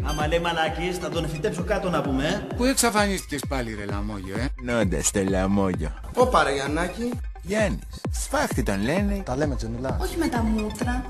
Άμα 0.04 0.28
λέει 0.28 0.40
μαλακής 0.40 0.98
θα 0.98 1.10
τον 1.10 1.30
φυτέψω 1.30 1.64
κάτω 1.64 1.90
να 1.90 2.02
πούμε. 2.02 2.28
ε. 2.28 2.56
Πού 2.56 2.64
εξαφανίστηκες 2.64 3.42
πάλι 3.48 3.76
ρε 3.76 3.86
Λαμόγιο, 3.86 4.38
ε; 4.38 4.48
Νόντα 4.64 5.02
στο 5.04 5.24
λαμόγιο. 5.24 5.94
Ωπα 6.14 6.44
ρε 6.44 6.54
Γιαννάκη. 6.54 7.10
Γιάννης, 7.42 8.02
σφάχτη 8.12 8.64
τον 8.64 8.82
λένε. 8.82 9.22
Τα 9.26 9.36
λέμε 9.36 9.56
τζενιλά. 9.56 9.98
Όχι 10.02 10.18
με 10.18 10.28
τα 10.28 10.42
μούτρα. 10.44 11.06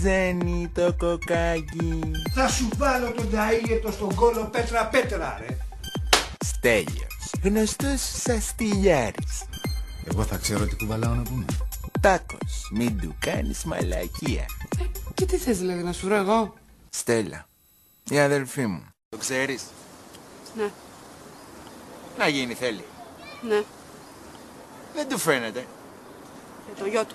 Ζένι 0.00 0.70
το 0.74 0.94
κοκάκι. 0.98 2.00
Θα 2.34 2.48
σου 2.48 2.68
βάλω 2.76 3.12
τον 3.12 3.28
ταΐγετο 3.32 3.92
στον 3.92 4.14
κόλο 4.14 4.48
πέτρα 4.52 4.86
πέτρα 4.86 5.38
ρε. 5.46 5.56
Στέλιος, 6.44 7.30
γνωστός 7.42 8.00
σαν 8.22 8.40
στυλιάρης. 8.40 9.42
Εγώ 10.10 10.22
θα 10.22 10.36
ξέρω 10.36 10.66
τι 10.66 10.76
κουβαλάω 10.76 11.14
να 11.14 11.22
πούμε. 11.22 11.44
Τάκος, 12.00 12.70
μην 12.72 12.98
του 13.00 13.14
κάνεις 13.18 13.64
μαλακία. 13.64 14.44
Και 15.14 15.24
τι 15.26 15.36
θες 15.36 15.58
δηλαδή 15.58 15.82
να 15.82 15.92
σου 15.92 16.06
βρω 16.06 16.14
εγώ; 16.16 16.54
Στέλλα, 17.02 17.46
η 18.10 18.18
αδελφή 18.18 18.66
μου. 18.66 18.82
Το 19.08 19.16
ξέρεις; 19.16 19.64
Ναι, 20.56 20.70
Να 22.18 22.28
γίνει 22.28 22.54
θέλει. 22.54 22.84
ναι. 23.48 23.62
Δεν 24.94 25.08
του 25.08 25.18
φαίνεται. 25.18 25.58
Ε, 25.58 26.78
το 26.80 26.86
γιο 26.86 27.04
του. 27.04 27.14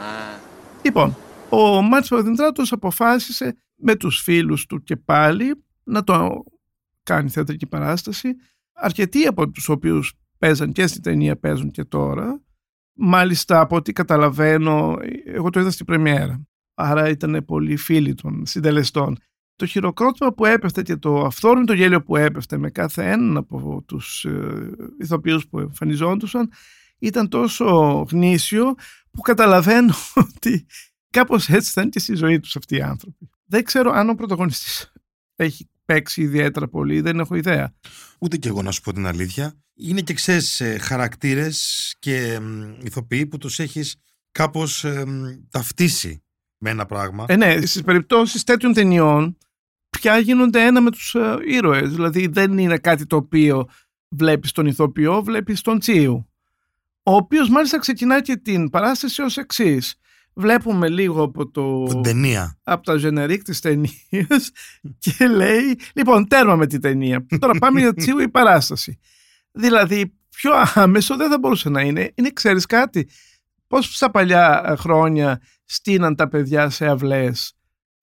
Α, 0.00 0.38
Λοιπόν, 0.82 1.16
ο 1.50 1.82
Μάτς 1.82 2.08
Παπαδημητράτος 2.08 2.72
αποφάσισε 2.72 3.56
με 3.76 3.96
τους 3.96 4.20
φίλους 4.22 4.66
του 4.66 4.82
και 4.82 4.96
πάλι 4.96 5.64
να 5.84 6.04
το 6.04 6.42
κάνει 7.02 7.28
θεατρική 7.30 7.66
παράσταση. 7.66 8.28
Αρκετοί 8.72 9.26
από 9.26 9.50
τους 9.50 9.68
οποίους 9.68 10.12
παίζαν 10.38 10.72
και 10.72 10.86
στην 10.86 11.02
ταινία 11.02 11.38
παίζουν 11.38 11.70
και 11.70 11.84
τώρα. 11.84 12.40
Μάλιστα 12.92 13.60
από 13.60 13.76
ό,τι 13.76 13.92
καταλαβαίνω, 13.92 14.96
εγώ 15.24 15.50
το 15.50 15.60
είδα 15.60 15.70
στην 15.70 15.86
πρεμιέρα. 15.86 16.40
Άρα 16.74 17.08
ήταν 17.08 17.44
πολύ 17.44 17.76
φίλοι 17.76 18.14
των 18.14 18.46
συντελεστών. 18.46 19.18
Το 19.56 19.66
χειροκρότημα 19.66 20.32
που 20.32 20.44
έπεφτε 20.44 20.82
και 20.82 20.96
το 20.96 21.24
αυθόρμητο 21.24 21.72
γέλιο 21.72 22.02
που 22.02 22.16
έπεφτε 22.16 22.56
με 22.56 22.70
κάθε 22.70 23.10
έναν 23.10 23.36
από 23.36 23.82
τους 23.86 24.24
ε, 24.24 24.70
ηθοποιούς 24.98 25.48
που 25.48 25.58
εμφανιζόντουσαν 25.58 26.50
ήταν 26.98 27.28
τόσο 27.28 27.66
γνήσιο 28.10 28.74
που 29.10 29.20
καταλαβαίνω 29.20 29.94
ότι 30.26 30.66
κάπως 31.10 31.48
έτσι 31.48 31.70
θα 31.72 31.80
είναι 31.80 31.90
και 31.90 31.98
στη 31.98 32.14
ζωή 32.14 32.40
τους 32.40 32.56
αυτοί 32.56 32.76
οι 32.76 32.82
άνθρωποι. 32.82 33.30
Δεν 33.44 33.64
ξέρω 33.64 33.90
αν 33.90 34.08
ο 34.08 34.14
πρωταγωνιστής 34.14 34.92
έχει 35.36 35.68
παίξει 35.84 36.22
ιδιαίτερα 36.22 36.68
πολύ, 36.68 37.00
δεν 37.00 37.20
έχω 37.20 37.34
ιδέα. 37.34 37.74
Ούτε 38.18 38.36
και 38.36 38.48
εγώ 38.48 38.62
να 38.62 38.70
σου 38.70 38.80
πω 38.80 38.92
την 38.92 39.06
αλήθεια. 39.06 39.54
Είναι 39.74 40.00
και 40.00 40.14
ξέρεις 40.14 40.62
χαρακτήρες 40.80 41.94
και 41.98 42.38
μ, 42.40 42.74
ηθοποιοί 42.82 43.26
που 43.26 43.38
τους 43.38 43.58
έχεις 43.58 43.96
κάπως 44.32 44.84
ταυτίσει 45.50 46.22
με 46.62 46.70
ένα 46.70 46.86
πράγμα. 46.86 47.24
Ε, 47.28 47.36
ναι, 47.36 47.60
στις 47.60 47.82
περιπτώσεις 47.82 48.44
τέτοιων 48.44 48.72
ταινιών 48.72 49.36
πια 49.90 50.18
γίνονται 50.18 50.64
ένα 50.64 50.80
με 50.80 50.90
τους 50.90 51.14
ε, 51.14 51.36
ήρωες. 51.46 51.90
Δηλαδή 51.90 52.26
δεν 52.26 52.58
είναι 52.58 52.78
κάτι 52.78 53.06
το 53.06 53.16
οποίο 53.16 53.68
βλέπεις 54.08 54.52
τον 54.52 54.66
ηθοποιό, 54.66 55.22
βλέπεις 55.22 55.60
τον 55.60 55.78
Τσίου. 55.78 56.26
Ο 57.02 57.14
οποίος 57.14 57.48
μάλιστα 57.48 57.78
ξεκινάει 57.78 58.20
και 58.20 58.36
την 58.36 58.70
παράσταση 58.70 59.22
ως 59.22 59.36
εξής. 59.36 59.94
Βλέπουμε 60.34 60.88
λίγο 60.88 61.22
από, 61.22 61.50
το, 61.50 61.84
Την 61.84 62.02
ταινία. 62.02 62.58
από 62.62 62.84
τα 62.84 62.94
γενερίκ 62.94 63.42
της 63.42 63.60
ταινίας 63.60 64.50
και 64.98 65.26
λέει 65.28 65.78
λοιπόν 65.94 66.28
τέρμα 66.28 66.56
με 66.56 66.66
την 66.66 66.80
ταινία. 66.80 67.26
Τώρα 67.38 67.58
πάμε 67.58 67.80
για 67.80 67.94
Τσίου 67.94 68.18
η 68.18 68.28
παράσταση. 68.28 68.98
Δηλαδή 69.52 70.14
πιο 70.28 70.52
άμεσο 70.74 71.16
δεν 71.16 71.30
θα 71.30 71.38
μπορούσε 71.38 71.68
να 71.68 71.80
είναι. 71.80 72.12
Είναι 72.14 72.30
ξέρεις 72.30 72.66
κάτι. 72.66 73.08
Πώς 73.72 73.94
στα 73.94 74.10
παλιά 74.10 74.62
ε, 74.66 74.76
χρόνια 74.76 75.40
στείναν 75.64 76.14
τα 76.14 76.28
παιδιά 76.28 76.70
σε 76.70 76.86
αυλές 76.86 77.54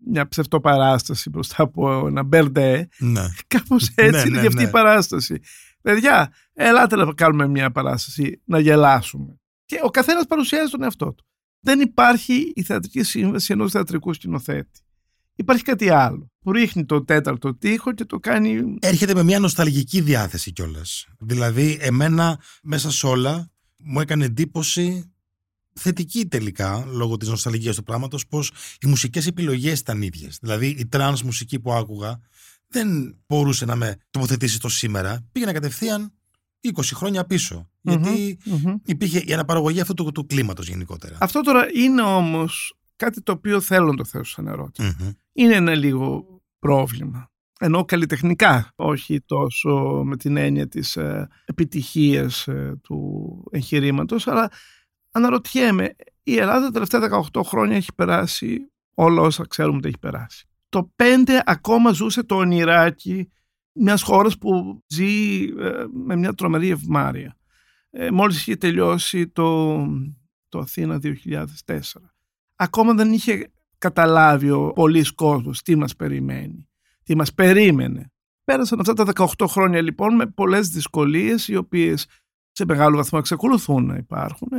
μια 0.05 0.27
ψευτοπαράσταση 0.27 1.29
μπροστά 1.29 1.63
από 1.63 2.07
ένα 2.07 2.23
μπερντέ. 2.23 2.87
Ναι. 2.99 3.21
Κάπως 3.47 3.91
έτσι 3.95 4.11
Ναι, 4.11 4.19
είναι 4.19 4.35
ναι, 4.35 4.41
και 4.41 4.47
αυτή 4.47 4.61
ναι. 4.61 4.67
η 4.67 4.71
παράσταση. 4.71 5.39
Παιδιά, 5.81 6.33
ελάτε 6.53 6.95
να 6.95 7.13
κάνουμε 7.13 7.47
μια 7.47 7.71
παράσταση, 7.71 8.41
να 8.45 8.59
γελάσουμε. 8.59 9.39
Και 9.65 9.79
ο 9.83 9.89
καθένας 9.89 10.25
παρουσιάζει 10.25 10.71
τον 10.71 10.83
εαυτό 10.83 11.13
του. 11.13 11.25
Δεν 11.59 11.79
υπάρχει 11.79 12.51
η 12.55 12.63
θεατρική 12.63 13.03
σύμβαση 13.03 13.53
ενός 13.53 13.71
θεατρικού 13.71 14.13
σκηνοθέτη. 14.13 14.79
Υπάρχει 15.35 15.63
κάτι 15.63 15.89
άλλο 15.89 16.31
που 16.39 16.51
ρίχνει 16.51 16.85
το 16.85 17.03
τέταρτο 17.03 17.55
τείχο 17.55 17.93
και 17.93 18.05
το 18.05 18.19
κάνει 18.19 18.77
Έρχεται 18.79 19.13
με 19.13 19.23
μια 19.23 19.39
νοσταλγική 19.39 20.01
διάθεση 20.01 20.51
κιόλας. 20.51 21.07
Δηλαδή, 21.19 21.77
εμένα 21.81 22.39
μέσα 22.63 22.91
σε 22.91 23.07
όλα 23.07 23.51
μου 23.77 23.99
έκανε 23.99 24.25
εντύπωση 24.25 25.13
θετική 25.73 26.27
τελικά, 26.27 26.85
λόγω 26.87 27.17
της 27.17 27.27
νοσταλγίας 27.27 27.75
του 27.75 27.83
πράγματος, 27.83 28.27
πως 28.27 28.51
οι 28.81 28.87
μουσικές 28.87 29.27
επιλογές 29.27 29.79
ήταν 29.79 30.01
ίδιες. 30.01 30.37
Δηλαδή, 30.41 30.67
η 30.67 30.85
trance 30.87 31.23
μουσική 31.23 31.59
που 31.59 31.73
άκουγα 31.73 32.19
δεν 32.67 33.17
μπορούσε 33.27 33.65
να 33.65 33.75
με 33.75 33.97
τοποθετήσει 34.11 34.59
το 34.59 34.69
σήμερα. 34.69 35.27
Πήγαινε 35.31 35.51
κατευθείαν 35.51 36.13
20 36.61 36.81
χρόνια 36.93 37.25
πίσω. 37.25 37.69
Γιατί 37.81 38.37
Μμμ. 38.45 38.75
υπήρχε 38.85 39.19
η 39.25 39.33
αναπαραγωγή 39.33 39.79
αυτού 39.79 39.93
του, 39.93 40.11
του 40.11 40.25
κλίματος 40.25 40.67
γενικότερα. 40.67 41.17
Αυτό 41.19 41.41
τώρα 41.41 41.65
είναι 41.73 42.01
όμως 42.01 42.73
κάτι 42.95 43.21
το 43.21 43.31
οποίο 43.31 43.61
θέλω 43.61 43.85
να 43.85 43.95
το 43.95 44.05
θέσω 44.05 44.23
σαν 44.23 44.47
ερώτημα. 44.47 44.95
Μμμ. 44.99 45.11
Είναι 45.33 45.55
ένα 45.55 45.75
λίγο 45.75 46.25
πρόβλημα. 46.59 47.31
Ενώ 47.61 47.85
καλλιτεχνικά, 47.85 48.71
όχι 48.75 49.21
τόσο 49.21 50.01
με 50.05 50.17
την 50.17 50.37
έννοια 50.37 50.67
της 50.67 50.95
ε, 50.95 51.27
επιτυχίας 51.45 52.47
ε, 52.47 52.79
του 52.83 53.49
εγχειρήματος, 53.51 54.27
αλλά 54.27 54.51
αναρωτιέμαι, 55.11 55.95
η 56.23 56.37
Ελλάδα 56.37 56.65
τα 56.65 56.71
τελευταία 56.71 57.21
18 57.33 57.41
χρόνια 57.43 57.75
έχει 57.75 57.93
περάσει 57.95 58.71
όλα 58.93 59.21
όσα 59.21 59.47
ξέρουμε 59.47 59.77
ότι 59.77 59.87
έχει 59.87 59.99
περάσει. 59.99 60.47
Το 60.69 60.93
5 60.95 61.03
ακόμα 61.45 61.91
ζούσε 61.91 62.23
το 62.23 62.35
ονειράκι 62.35 63.31
μιας 63.71 64.01
χώρας 64.01 64.37
που 64.37 64.83
ζει 64.87 65.43
ε, 65.43 65.85
με 66.05 66.15
μια 66.15 66.33
τρομερή 66.33 66.69
ευμάρεια. 66.69 67.37
Ε, 67.89 68.11
μόλις 68.11 68.39
είχε 68.39 68.55
τελειώσει 68.55 69.27
το, 69.27 69.77
το 70.49 70.59
Αθήνα 70.59 70.99
2004. 71.03 71.45
Ακόμα 72.55 72.93
δεν 72.93 73.11
είχε 73.11 73.51
καταλάβει 73.77 74.49
ο 74.49 74.71
πολλής 74.73 75.11
κόσμος 75.11 75.61
τι 75.61 75.75
μας 75.75 75.95
περιμένει, 75.95 76.69
τι 77.03 77.15
μας 77.15 77.33
περίμενε. 77.33 78.11
Πέρασαν 78.43 78.79
αυτά 78.79 78.93
τα 78.93 79.05
18 79.37 79.45
χρόνια 79.47 79.81
λοιπόν 79.81 80.15
με 80.15 80.25
πολλές 80.25 80.69
δυσκολίες 80.69 81.47
οι 81.47 81.55
οποίες 81.55 82.07
σε 82.51 82.65
μεγάλο 82.65 82.95
βαθμό 82.95 83.19
εξακολουθούν 83.21 83.85
να 83.85 83.95
υπάρχουν. 83.95 84.49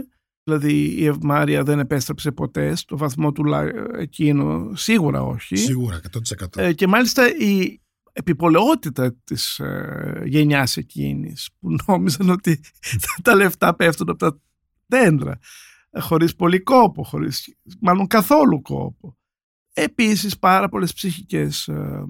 Δηλαδή 0.45 1.01
η 1.01 1.07
ευμάρεια 1.07 1.63
δεν 1.63 1.79
επέστρεψε 1.79 2.33
ποτέ 2.33 2.75
στο 2.75 2.97
βαθμό 2.97 3.33
του 3.33 3.45
λα- 3.45 3.73
εκείνο, 3.99 4.71
σίγουρα 4.75 5.23
όχι. 5.23 5.57
Σίγουρα, 5.57 6.01
100%. 6.13 6.57
Ε, 6.57 6.73
και 6.73 6.87
μάλιστα 6.87 7.37
η 7.37 7.81
επιπολαιότητα 8.13 9.15
της 9.25 9.59
ε, 9.59 10.23
γενιάς 10.27 10.77
εκείνης 10.77 11.49
που 11.61 11.69
νόμιζαν 11.87 12.31
ότι 12.31 12.61
τα 13.23 13.35
λεφτά 13.35 13.75
πέφτουν 13.75 14.09
από 14.09 14.19
τα 14.19 14.41
δέντρα 14.87 15.39
ε, 15.91 16.01
χωρίς 16.01 16.35
πολύ 16.37 16.61
κόπο, 16.61 17.05
χωρίς 17.05 17.57
μάλλον 17.81 18.07
καθόλου 18.07 18.63
κόπο. 18.63 19.19
Επίσης 19.73 20.39
πάρα 20.39 20.69
πολλές 20.69 20.93
ψυχικές 20.93 21.69
ε, 21.69 22.03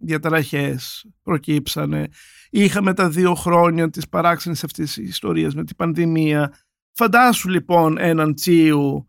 διαταραχές 0.00 1.06
προκύψανε. 1.22 2.08
Είχαμε 2.50 2.94
τα 2.94 3.08
δύο 3.10 3.34
χρόνια 3.34 3.90
της 3.90 4.08
παράξενης 4.08 4.64
αυτής 4.64 4.92
της 4.92 5.08
ιστορίας 5.08 5.54
με 5.54 5.64
την 5.64 5.76
πανδημία. 5.76 6.52
Φαντάσου 6.96 7.48
λοιπόν 7.48 7.98
έναν 7.98 8.34
τσίου 8.34 9.08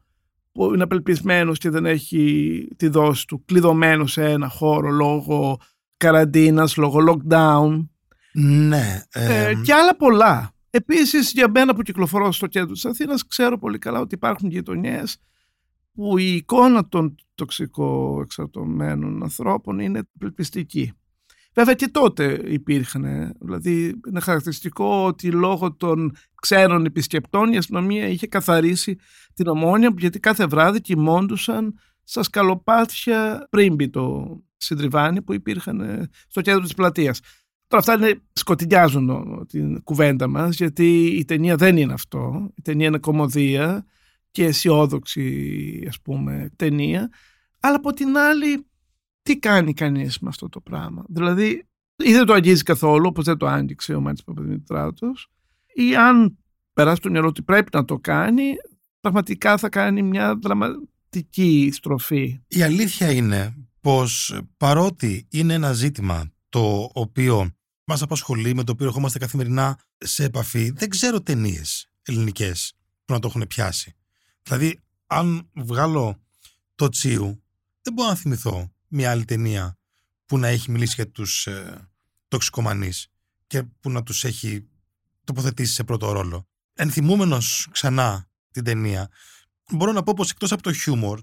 που 0.51 0.73
είναι 0.73 0.83
απελπισμένος 0.83 1.57
και 1.57 1.69
δεν 1.69 1.85
έχει 1.85 2.67
τη 2.75 2.87
δόση 2.87 3.27
του, 3.27 3.43
κλειδωμένος 3.45 4.11
σε 4.11 4.25
ένα 4.25 4.47
χώρο 4.47 4.89
λόγω 4.89 5.57
καραντίνας, 5.97 6.77
λόγω 6.77 6.99
lockdown 7.09 7.87
Ναι. 8.33 9.01
ε, 9.11 9.45
ε, 9.45 9.53
και 9.63 9.73
άλλα 9.73 9.95
πολλά. 9.95 10.51
Επίσης 10.69 11.31
για 11.31 11.49
μένα 11.49 11.75
που 11.75 11.81
κυκλοφορώ 11.81 12.31
στο 12.31 12.47
κέντρο 12.47 12.73
της 12.73 12.85
Αθήνας 12.85 13.27
ξέρω 13.27 13.57
πολύ 13.57 13.77
καλά 13.77 13.99
ότι 13.99 14.15
υπάρχουν 14.15 14.49
γειτονιές 14.49 15.17
που 15.93 16.17
η 16.17 16.35
εικόνα 16.35 16.87
των 16.87 17.15
τοξικό 17.35 18.19
εξαρτωμένων 18.21 19.23
ανθρώπων 19.23 19.79
είναι 19.79 20.01
απελπιστική. 20.15 20.93
Βέβαια 21.55 21.73
και 21.73 21.87
τότε 21.87 22.41
υπήρχαν, 22.45 23.33
δηλαδή 23.39 23.99
είναι 24.07 24.19
χαρακτηριστικό 24.19 25.05
ότι 25.05 25.31
λόγω 25.31 25.73
των 25.73 26.15
ξένων 26.41 26.85
επισκεπτών 26.85 27.53
η 27.53 27.57
αστυνομία 27.57 28.07
είχε 28.07 28.27
καθαρίσει 28.27 28.97
την 29.33 29.47
ομόνια 29.47 29.93
γιατί 29.97 30.19
κάθε 30.19 30.45
βράδυ 30.47 30.81
κοιμώντουσαν 30.81 31.79
στα 32.03 32.23
σκαλοπάτια 32.23 33.47
πρίμπι 33.49 33.89
το 33.89 34.25
συντριβάνι 34.57 35.21
που 35.21 35.33
υπήρχαν 35.33 35.79
ε, 35.79 36.09
στο 36.27 36.41
κέντρο 36.41 36.61
της 36.61 36.73
πλατείας. 36.73 37.19
Τώρα 37.67 37.83
αυτά 37.87 38.07
είναι, 38.07 38.21
σκοτεινιάζουν 38.33 39.09
ο- 39.09 39.45
την 39.47 39.83
κουβέντα 39.83 40.27
μας 40.27 40.55
γιατί 40.55 41.05
η 41.05 41.25
ταινία 41.25 41.55
δεν 41.55 41.77
είναι 41.77 41.93
αυτό. 41.93 42.51
Η 42.55 42.61
ταινία 42.61 42.87
είναι 42.87 42.97
κομμωδία 42.97 43.85
και 44.31 44.45
αισιόδοξη 44.45 45.85
ας 45.87 46.01
πούμε 46.01 46.49
ταινία. 46.55 47.09
Αλλά 47.59 47.75
από 47.75 47.93
την 47.93 48.17
άλλη 48.17 48.65
τι 49.25 49.37
κάνει 49.39 49.73
κανείς 49.73 50.19
με 50.19 50.29
αυτό 50.29 50.49
το 50.49 50.61
πράγμα; 50.61 51.05
Δηλαδή 51.07 51.67
ή 51.95 52.11
δεν 52.11 52.25
το 52.25 52.33
αγγίζει 52.33 52.63
καθόλου 52.63 53.05
όπως 53.07 53.25
δεν 53.25 53.37
το 53.37 53.47
άγγιξε 53.47 53.93
ο 53.93 54.01
Μάτης 54.01 54.23
Παπαδημητράτος 54.23 55.31
ή 55.73 55.95
αν 55.95 56.37
περάσει 56.73 57.01
το 57.01 57.09
μυαλό 57.09 57.27
ότι 57.27 57.41
πρέπει 57.41 57.69
να 57.73 57.85
το 57.85 57.99
κάνει 57.99 58.53
πραγματικά 58.99 59.57
θα 59.57 59.69
κάνει 59.69 60.01
μια 60.01 60.35
δραματική 60.35 61.69
στροφή. 61.73 62.41
Η 62.47 62.61
αλήθεια 62.61 63.11
είναι 63.11 63.55
πως 63.81 64.39
παρότι 64.57 65.27
είναι 65.29 65.53
ένα 65.53 65.73
ζήτημα 65.73 66.31
το 66.49 66.89
οποίο 66.93 67.49
μας 67.83 68.01
απασχολεί, 68.01 68.55
με 68.55 68.63
το 68.63 68.71
οποίο 68.71 68.85
ερχόμαστε 68.85 69.19
καθημερινά 69.19 69.79
σε 69.97 70.23
επαφή, 70.23 70.71
δεν 70.71 70.89
ξέρω 70.89 71.21
ταινίες 71.21 71.89
ελληνικές 72.01 72.73
που 73.05 73.13
να 73.13 73.19
το 73.19 73.27
έχουν 73.27 73.47
πιάσει. 73.47 73.95
Δηλαδή, 74.43 74.79
αν 75.07 75.49
βγάλω 75.53 76.21
το 76.75 76.89
Τσίου, 76.89 77.43
δεν 77.81 77.93
μπορώ 77.93 78.09
να 78.09 78.15
θυμηθώ 78.15 78.74
μια 78.87 79.11
άλλη 79.11 79.25
ταινία 79.25 79.77
που 80.25 80.37
να 80.37 80.47
έχει 80.47 80.71
μιλήσει 80.71 80.93
για 80.95 81.11
τους 81.11 81.47
ε, 81.47 81.89
τοξικομανείς 82.27 83.07
και 83.47 83.63
που 83.63 83.89
να 83.89 84.03
τους 84.03 84.23
έχει 84.23 84.67
τοποθετήσει 85.23 85.73
σε 85.73 85.83
πρώτο 85.83 86.11
ρόλο. 86.11 86.47
Ενθυμούμενος 86.73 87.67
ξανά 87.71 88.27
την 88.51 88.63
ταινία, 88.63 89.09
μπορώ 89.71 89.91
να 89.91 90.03
πω 90.03 90.13
πως 90.13 90.29
εκτός 90.29 90.51
από 90.51 90.61
το 90.61 90.73
χιούμορ, 90.73 91.21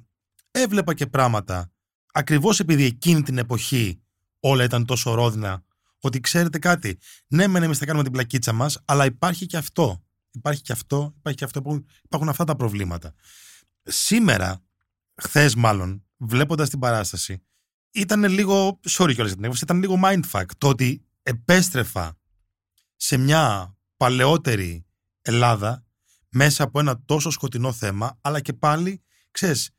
έβλεπα 0.50 0.95
και 0.95 1.07
πράγματα 1.07 1.71
ακριβώς 2.12 2.61
επειδή 2.61 2.85
εκείνη 2.85 3.23
την 3.23 3.38
εποχή 3.38 4.02
όλα 4.40 4.64
ήταν 4.64 4.85
τόσο 4.85 5.14
ρόδινα 5.14 5.64
ότι 5.99 6.21
ξέρετε 6.21 6.59
κάτι, 6.59 6.99
ναι 7.26 7.47
μεν 7.47 7.62
εμείς 7.62 7.78
θα 7.78 7.85
κάνουμε 7.85 8.04
την 8.04 8.12
πλακίτσα 8.12 8.52
μας 8.52 8.78
αλλά 8.85 9.04
υπάρχει 9.04 9.47
και 9.47 9.57
αυτό 9.57 10.02
υπάρχει 10.33 10.62
και 10.62 10.73
αυτό, 10.73 11.14
υπάρχει 11.19 11.38
και 11.38 11.45
αυτό 11.45 11.59
υπάρχουν, 11.59 11.87
υπάρχουν 12.02 12.28
αυτά 12.28 12.45
τα 12.45 12.57
προβλήματα 12.57 13.14
σήμερα, 13.83 14.62
χθες 15.14 15.54
μάλλον 15.54 16.04
βλέποντας 16.16 16.71
την 16.71 16.78
παράσταση 16.78 17.42
ήταν 17.93 18.25
λίγο, 18.25 18.81
sorry 18.89 19.13
κιόλας 19.13 19.17
για 19.17 19.35
την 19.35 19.45
έκφραση, 19.45 19.65
ήταν 19.65 19.79
λίγο 19.79 20.01
mindfuck 20.05 20.47
το 20.59 20.69
ότι 20.69 21.07
επέστρεφα 21.23 22.19
σε 22.97 23.17
μια 23.17 23.75
παλαιότερη 23.97 24.87
Ελλάδα 25.23 25.85
μέσα 26.29 26.65
από 26.65 26.81
ένα 26.81 27.03
τόσο 27.05 27.31
σκοτεινό 27.31 27.73
θέμα 27.73 28.19
αλλά 28.21 28.41
και 28.41 28.53
πάλι, 28.53 29.03
ξέρεις 29.31 29.71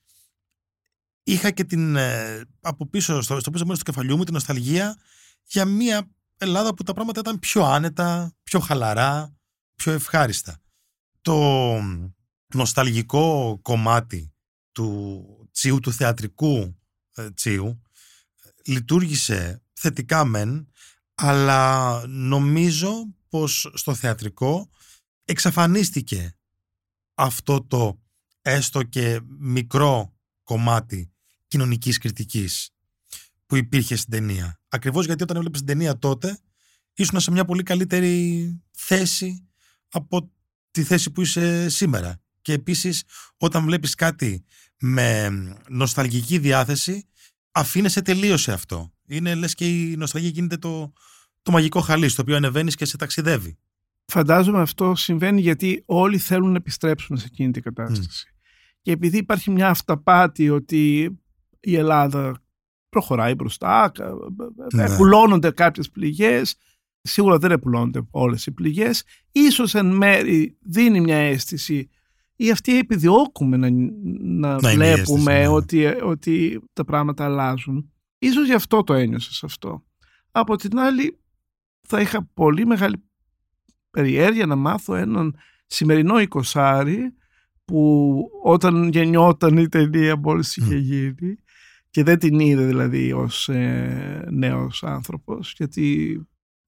είχα 1.23 1.51
και 1.51 1.63
την 1.63 1.95
ε, 1.95 2.41
από 2.61 2.87
πίσω 2.87 3.21
στο, 3.21 3.39
στο 3.39 3.51
πίσω 3.51 3.63
μέρος 3.63 3.79
του 3.79 3.91
κεφαλιού 3.91 4.17
μου 4.17 4.23
την 4.23 4.33
νοσταλγία 4.33 4.97
για 5.43 5.65
μια 5.65 6.09
Ελλάδα 6.37 6.73
που 6.73 6.83
τα 6.83 6.93
πράγματα 6.93 7.19
ήταν 7.19 7.39
πιο 7.39 7.63
άνετα, 7.63 8.35
πιο 8.43 8.59
χαλαρά, 8.59 9.35
πιο 9.75 9.91
ευχάριστα. 9.91 10.57
Το 11.21 11.79
νοσταλγικό 12.53 13.59
κομμάτι 13.61 14.33
του 14.71 15.25
τσίου, 15.51 15.79
του 15.79 15.91
θεατρικού 15.91 16.79
ε, 17.15 17.31
τσίου 17.31 17.81
λειτουργήσε 18.65 19.61
θετικά 19.73 20.25
μεν, 20.25 20.67
αλλά 21.15 22.03
νομίζω 22.07 23.15
πως 23.29 23.71
στο 23.73 23.93
θεατρικό 23.93 24.69
εξαφανίστηκε 25.25 26.35
αυτό 27.13 27.63
το 27.63 28.01
έστω 28.41 28.83
και 28.83 29.19
μικρό 29.39 30.13
κομμάτι 30.43 31.11
κοινωνικής 31.47 31.97
κριτικής 31.97 32.69
που 33.45 33.55
υπήρχε 33.55 33.95
στην 33.95 34.11
ταινία. 34.11 34.59
Ακριβώς 34.67 35.05
γιατί 35.05 35.23
όταν 35.23 35.35
έβλεπες 35.37 35.59
την 35.59 35.67
ταινία 35.67 35.99
τότε 35.99 36.39
ήσουν 36.93 37.19
σε 37.19 37.31
μια 37.31 37.45
πολύ 37.45 37.63
καλύτερη 37.63 38.61
θέση 38.71 39.47
από 39.89 40.31
τη 40.71 40.83
θέση 40.83 41.11
που 41.11 41.21
είσαι 41.21 41.69
σήμερα. 41.69 42.21
Και 42.41 42.53
επίσης 42.53 43.03
όταν 43.37 43.65
βλέπεις 43.65 43.95
κάτι 43.95 44.43
με 44.79 45.29
νοσταλγική 45.69 46.37
διάθεση 46.37 47.07
αφήνεσαι 47.53 48.01
τελείως 48.01 48.41
σε 48.41 48.51
αυτό. 48.53 48.91
Είναι 49.07 49.35
λες 49.35 49.53
και 49.53 49.67
η 49.69 49.95
νοσταλγία 49.97 50.29
γίνεται 50.29 50.57
το, 50.57 50.93
το 51.41 51.51
μαγικό 51.51 51.79
χαλί 51.79 52.09
στο 52.09 52.21
οποίο 52.21 52.35
ανεβαίνεις 52.35 52.75
και 52.75 52.85
σε 52.85 52.97
ταξιδεύει. 52.97 53.57
Φαντάζομαι 54.05 54.61
αυτό 54.61 54.95
συμβαίνει 54.95 55.41
γιατί 55.41 55.83
όλοι 55.85 56.17
θέλουν 56.17 56.49
να 56.51 56.57
επιστρέψουν 56.57 57.17
σε 57.17 57.25
εκείνη 57.25 57.51
την 57.51 57.61
κατάσταση. 57.61 58.27
Και 58.81 58.91
επειδή 58.91 59.17
υπάρχει 59.17 59.51
μια 59.51 59.69
αυταπάτη 59.69 60.49
ότι 60.49 61.09
η 61.59 61.75
Ελλάδα 61.75 62.41
προχωράει 62.89 63.35
μπροστά, 63.35 63.91
Ναι. 64.73 64.83
επουλώνονται 64.83 65.51
κάποιες 65.51 65.89
πληγές, 65.89 66.55
σίγουρα 67.01 67.37
δεν 67.37 67.51
επουλώνονται 67.51 68.01
όλες 68.11 68.45
οι 68.45 68.51
πληγές, 68.51 69.03
ίσως 69.31 69.75
εν 69.75 69.85
μέρη 69.85 70.57
δίνει 70.61 71.01
μια 71.01 71.17
αίσθηση 71.17 71.89
ή 72.35 72.51
αυτή 72.51 72.77
επιδιώκουμε 72.77 73.57
να, 73.57 73.69
να, 74.21 74.61
Να 74.61 74.71
είναι 74.71 74.89
η 74.89 74.93
βλέπουμε 74.93 75.33
αίσθηση, 75.33 75.47
ναι. 75.47 75.47
ότι, 75.47 75.85
ότι 75.85 76.61
τα 76.73 76.83
πράγματα 76.83 77.25
αλλάζουν. 77.25 77.91
Ίσως 78.17 78.45
γι' 78.45 78.53
αυτό 78.53 78.83
το 78.83 78.93
ένιωσες 78.93 79.43
αυτό. 79.43 79.83
Από 80.31 80.55
την 80.55 80.79
άλλη 80.79 81.19
θα 81.81 82.01
είχα 82.01 82.29
πολύ 82.33 82.65
μεγάλη 82.65 83.03
περιέργεια 83.89 84.45
να 84.45 84.55
μάθω 84.55 84.95
έναν 84.95 85.35
σημερινό 85.65 86.19
εικοσάρι 86.19 87.13
που 87.65 88.15
όταν 88.43 88.89
γεννιόταν 88.89 89.57
η 89.57 89.69
ταινία 89.69 90.17
μόλις 90.17 90.57
είχε 90.57 90.77
γίνει 90.77 91.37
και 91.89 92.03
δεν 92.03 92.19
την 92.19 92.39
είδε 92.39 92.65
δηλαδή 92.65 93.13
ως 93.13 93.49
ε, 93.49 94.27
νέος 94.31 94.83
άνθρωπος 94.83 95.53
γιατί 95.57 96.17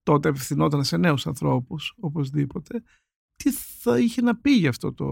τότε 0.03 0.29
απευθυνόταν 0.29 0.83
σε 0.83 0.97
νέους 0.97 1.27
ανθρώπους 1.27 1.95
οπωσδήποτε 1.99 2.83
τι 3.35 3.51
θα 3.81 3.99
είχε 3.99 4.21
να 4.21 4.35
πει 4.35 4.51
για 4.51 4.69
αυτό 4.69 4.93
το 4.93 5.05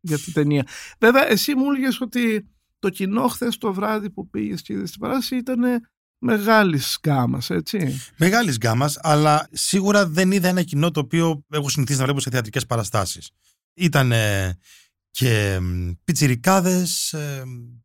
για 0.00 0.18
την 0.18 0.32
ταινία. 0.32 0.66
Βέβαια 0.98 1.30
εσύ 1.30 1.54
μου 1.54 1.70
έλεγες 1.70 2.00
ότι 2.00 2.48
το 2.78 2.88
κοινό 2.88 3.28
χθες 3.28 3.58
το 3.58 3.72
βράδυ 3.72 4.10
που 4.10 4.30
πήγες 4.30 4.62
και 4.62 4.72
είδες 4.72 4.90
την 4.90 5.00
παράσταση 5.00 5.36
ήταν 5.36 5.60
μεγάλης 6.18 6.98
γκάμας, 7.00 7.50
έτσι. 7.50 8.00
Μεγάλης 8.16 8.56
γκάμας, 8.56 8.98
αλλά 9.00 9.48
σίγουρα 9.52 10.06
δεν 10.06 10.32
είδα 10.32 10.48
ένα 10.48 10.62
κοινό 10.62 10.90
το 10.90 11.00
οποίο 11.00 11.44
έχω 11.52 11.68
συνηθίσει 11.68 11.98
να 11.98 12.04
βλέπω 12.04 12.20
σε 12.20 12.30
θεατρικές 12.30 12.66
παραστάσεις. 12.66 13.30
Ήταν 13.74 14.12
και 15.10 15.60
πιτσιρικάδες, 16.04 17.14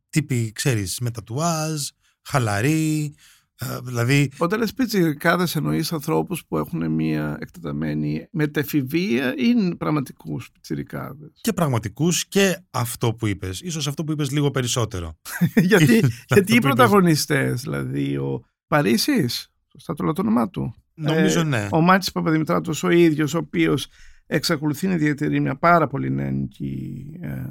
τύποι, 0.10 0.52
ξέρεις, 0.52 1.00
με 1.00 1.12
τατουάζ, 1.12 1.88
χαλαροί. 2.22 3.14
Ε, 3.60 3.78
δηλαδή, 3.84 4.32
Όταν 4.38 4.60
λες 4.60 4.74
πιτσιρικάδες 4.74 5.56
εννοείς 5.56 5.94
ανθρώπους 5.94 6.46
που 6.48 6.58
έχουν 6.58 6.92
μια 6.92 7.38
εκτεταμένη 7.42 8.28
μετεφηβεία 8.32 9.30
ή 9.32 9.36
είναι 9.56 9.76
πραγματικούς 9.76 10.52
πιτσιρικάδες; 10.52 11.32
και 11.42 11.54
πραγματικούς 11.54 12.28
και 12.28 12.58
αυτό 12.72 13.14
που 13.14 13.28
είπες. 13.28 13.62
ίσως 13.62 13.88
αυτό 13.88 14.04
που 14.04 14.12
είπες 14.12 14.32
λίγο 14.32 14.52
περισσότερο. 14.52 15.18
γιατί 15.56 15.94
Αυτό 15.96 16.08
γιατί 16.28 16.40
οι 16.40 16.44
που 16.44 16.54
είπες. 16.54 16.60
πρωταγωνιστές, 16.60 17.62
δηλαδή 17.62 18.18
ο 18.18 18.42
Παρίσις, 18.68 19.52
σωστά 19.72 19.94
το 19.94 20.04
λέω 20.04 20.14
το 20.14 20.22
όνομά 20.22 20.50
του. 20.50 20.74
Νομίζω 20.94 21.40
Ε, 21.40 21.44
ναι. 21.44 21.68
Ο 21.72 21.82
Μάτης 21.82 22.12
Παπαδημητράτος 22.12 22.84
ο 22.84 22.90
ίδιος, 22.90 23.34
ο 23.34 23.38
οποίος 23.38 23.88
εξακολουθεί 24.28 24.88
να 24.88 24.96
διατηρεί 24.96 25.40
μια 25.40 25.56
πάρα 25.58 25.88
πολύ 25.88 26.10
νεανική 26.12 27.06
ε, 27.22 27.42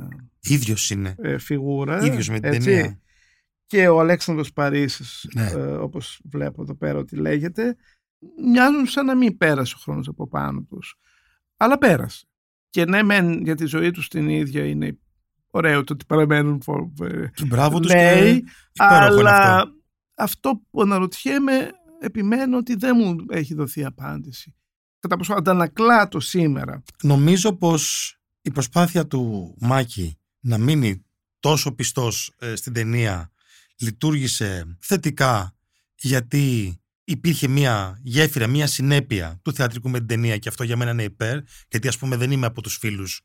ίδιος 0.42 0.90
είναι. 0.90 1.14
ε, 1.22 1.38
φιγούρα. 1.38 2.04
ίδιος 2.06 2.28
με 2.28 2.40
την 2.40 2.52
έτσι. 2.52 2.68
ταινία. 2.70 2.98
Και 3.68 3.88
ο 3.88 4.00
Αλέξανδρος 4.00 4.52
Παρίσης, 4.52 5.26
Ναι. 5.34 5.46
ε, 5.50 5.56
όπως 5.62 6.20
βλέπω 6.24 6.62
εδώ 6.62 6.74
πέρα 6.74 6.98
ότι 6.98 7.16
λέγεται, 7.16 7.76
μοιάζουν 8.50 8.86
σαν 8.86 9.06
να 9.06 9.16
μην 9.16 9.36
πέρασε 9.36 9.74
ο 9.76 9.80
χρόνος 9.80 10.08
από 10.08 10.28
πάνω 10.28 10.62
τους. 10.68 10.94
Αλλά 11.56 11.78
πέρασε. 11.78 12.26
Και 12.70 12.84
ναι, 12.84 13.02
μεν 13.02 13.42
για 13.42 13.54
τη 13.54 13.64
ζωή 13.66 13.90
τους 13.90 14.08
την 14.08 14.28
ίδια 14.28 14.64
είναι 14.66 14.98
ωραίο 15.50 15.84
το 15.84 15.92
ότι 15.92 16.04
παραμένουν 16.04 16.62
φο- 16.62 16.92
ε, 17.02 17.26
Και 17.34 17.44
μπράβο 17.44 17.80
τους 17.80 17.92
λέει, 17.94 18.40
και 18.42 18.50
υπέροχο 18.72 19.20
είναι 19.20 19.28
αλλά 19.28 19.56
αυτό. 19.56 19.72
αυτό 20.14 20.62
που 20.70 20.82
αναρωτιέμαι 20.82 21.70
επιμένω 22.00 22.56
ότι 22.56 22.74
δεν 22.74 22.96
μου 22.98 23.16
έχει 23.28 23.54
δοθεί 23.54 23.84
απάντηση. 23.84 24.54
Κατά 24.98 25.16
πόσο 25.16 25.34
αντανακλά 25.34 26.08
το 26.08 26.20
σήμερα. 26.20 26.82
Νομίζω 27.02 27.52
πως 27.52 28.12
η 28.42 28.50
προσπάθεια 28.50 29.06
του 29.06 29.54
Μάκη 29.60 30.18
να 30.40 30.58
μείνει 30.58 31.04
τόσο 31.40 31.72
πιστός 31.74 32.32
ε, 32.38 32.54
στην 32.54 32.72
ταινία 32.72 33.30
λειτουργήσε 33.78 34.76
θετικά 34.80 35.56
γιατί 35.94 36.76
υπήρχε 37.04 37.48
μια 37.48 37.98
γέφυρα, 38.02 38.46
μια 38.46 38.66
συνέπεια 38.66 39.38
του 39.42 39.52
θεατρικού 39.52 39.88
με 39.90 39.98
την 39.98 40.06
ταινία 40.06 40.36
και 40.38 40.48
αυτό 40.48 40.64
για 40.64 40.76
μένα 40.76 40.90
είναι 40.90 41.02
υπέρ 41.02 41.38
γιατί 41.68 41.88
ας 41.88 41.98
πούμε 41.98 42.16
δεν 42.16 42.30
είμαι 42.30 42.46
από 42.46 42.62
τους 42.62 42.76
φίλους 42.76 43.20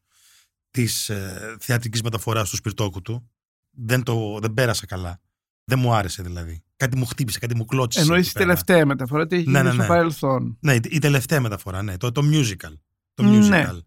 της 0.71 1.09
ε, 1.09 1.55
θεατρικής 1.59 2.01
μεταφοράς 2.01 2.49
του 2.49 2.55
σπιρτόκου 2.55 3.01
του 3.01 3.29
δεν, 3.69 4.03
το, 4.03 4.39
δεν 4.41 4.53
πέρασα 4.53 4.85
καλά 4.85 5.19
δεν 5.63 5.79
μου 5.79 5.93
άρεσε 5.93 6.23
δηλαδή 6.23 6.63
κάτι 6.75 6.97
μου 6.97 7.05
χτύπησε, 7.05 7.39
κάτι 7.39 7.55
μου 7.55 7.65
κλώτσισε 7.65 8.03
Εννοείς 8.03 8.25
η 8.25 8.29
εκεί 8.29 8.37
πέρα. 8.37 8.45
τελευταία 8.45 8.85
μεταφορά, 8.85 9.27
τι 9.27 9.35
έχει 9.35 9.49
Ναι, 9.49 9.51
γίνει 9.57 9.63
ναι, 9.63 9.73
στο 9.73 9.81
ναι. 9.81 9.87
παρελθόν. 9.87 10.57
ναι, 10.61 10.73
η, 10.73 10.79
η 10.89 10.99
τελευταία 10.99 11.41
μεταφορά, 11.41 11.81
ναι, 11.81 11.97
το, 11.97 12.11
το 12.11 12.21
musical 12.31 12.73
το 13.13 13.23
Ναι. 13.23 13.39
musical. 13.67 13.79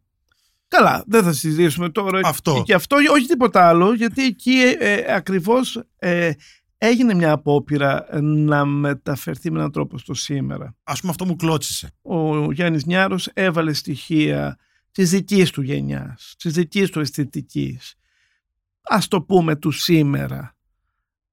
Καλά, 0.68 1.04
δεν 1.06 1.22
θα 1.22 1.32
συζητήσουμε 1.32 1.90
τώρα 1.90 2.20
Αυτό. 2.24 2.62
και 2.66 2.74
αυτό, 2.74 2.96
όχι 3.12 3.26
τίποτα 3.26 3.68
άλλο, 3.68 3.92
γιατί 3.92 4.24
εκεί 4.24 4.54
ε, 4.78 4.92
ε, 4.92 5.14
ακριβώς 5.14 5.82
ε, 5.98 6.32
έγινε 6.78 7.14
μια 7.14 7.32
απόπειρα 7.32 8.06
να 8.20 8.64
μεταφερθεί 8.64 9.50
με 9.50 9.58
έναν 9.58 9.72
τρόπο 9.72 9.98
στο 9.98 10.14
σήμερα. 10.14 10.76
Ας 10.82 11.00
πούμε 11.00 11.12
αυτό 11.12 11.24
μου 11.24 11.36
κλώτσισε. 11.36 11.90
Ο 12.02 12.52
Γιάννης 12.52 12.84
Νιάρος 12.84 13.26
έβαλε 13.34 13.72
στοιχεία 13.72 14.58
της 14.92 15.10
δικής 15.10 15.50
του 15.50 15.62
γενιάς, 15.62 16.34
της 16.38 16.52
δικής 16.52 16.90
του 16.90 17.00
αισθητικής. 17.00 17.94
Ας 18.82 19.08
το 19.08 19.22
πούμε 19.22 19.56
του 19.56 19.70
σήμερα. 19.70 20.56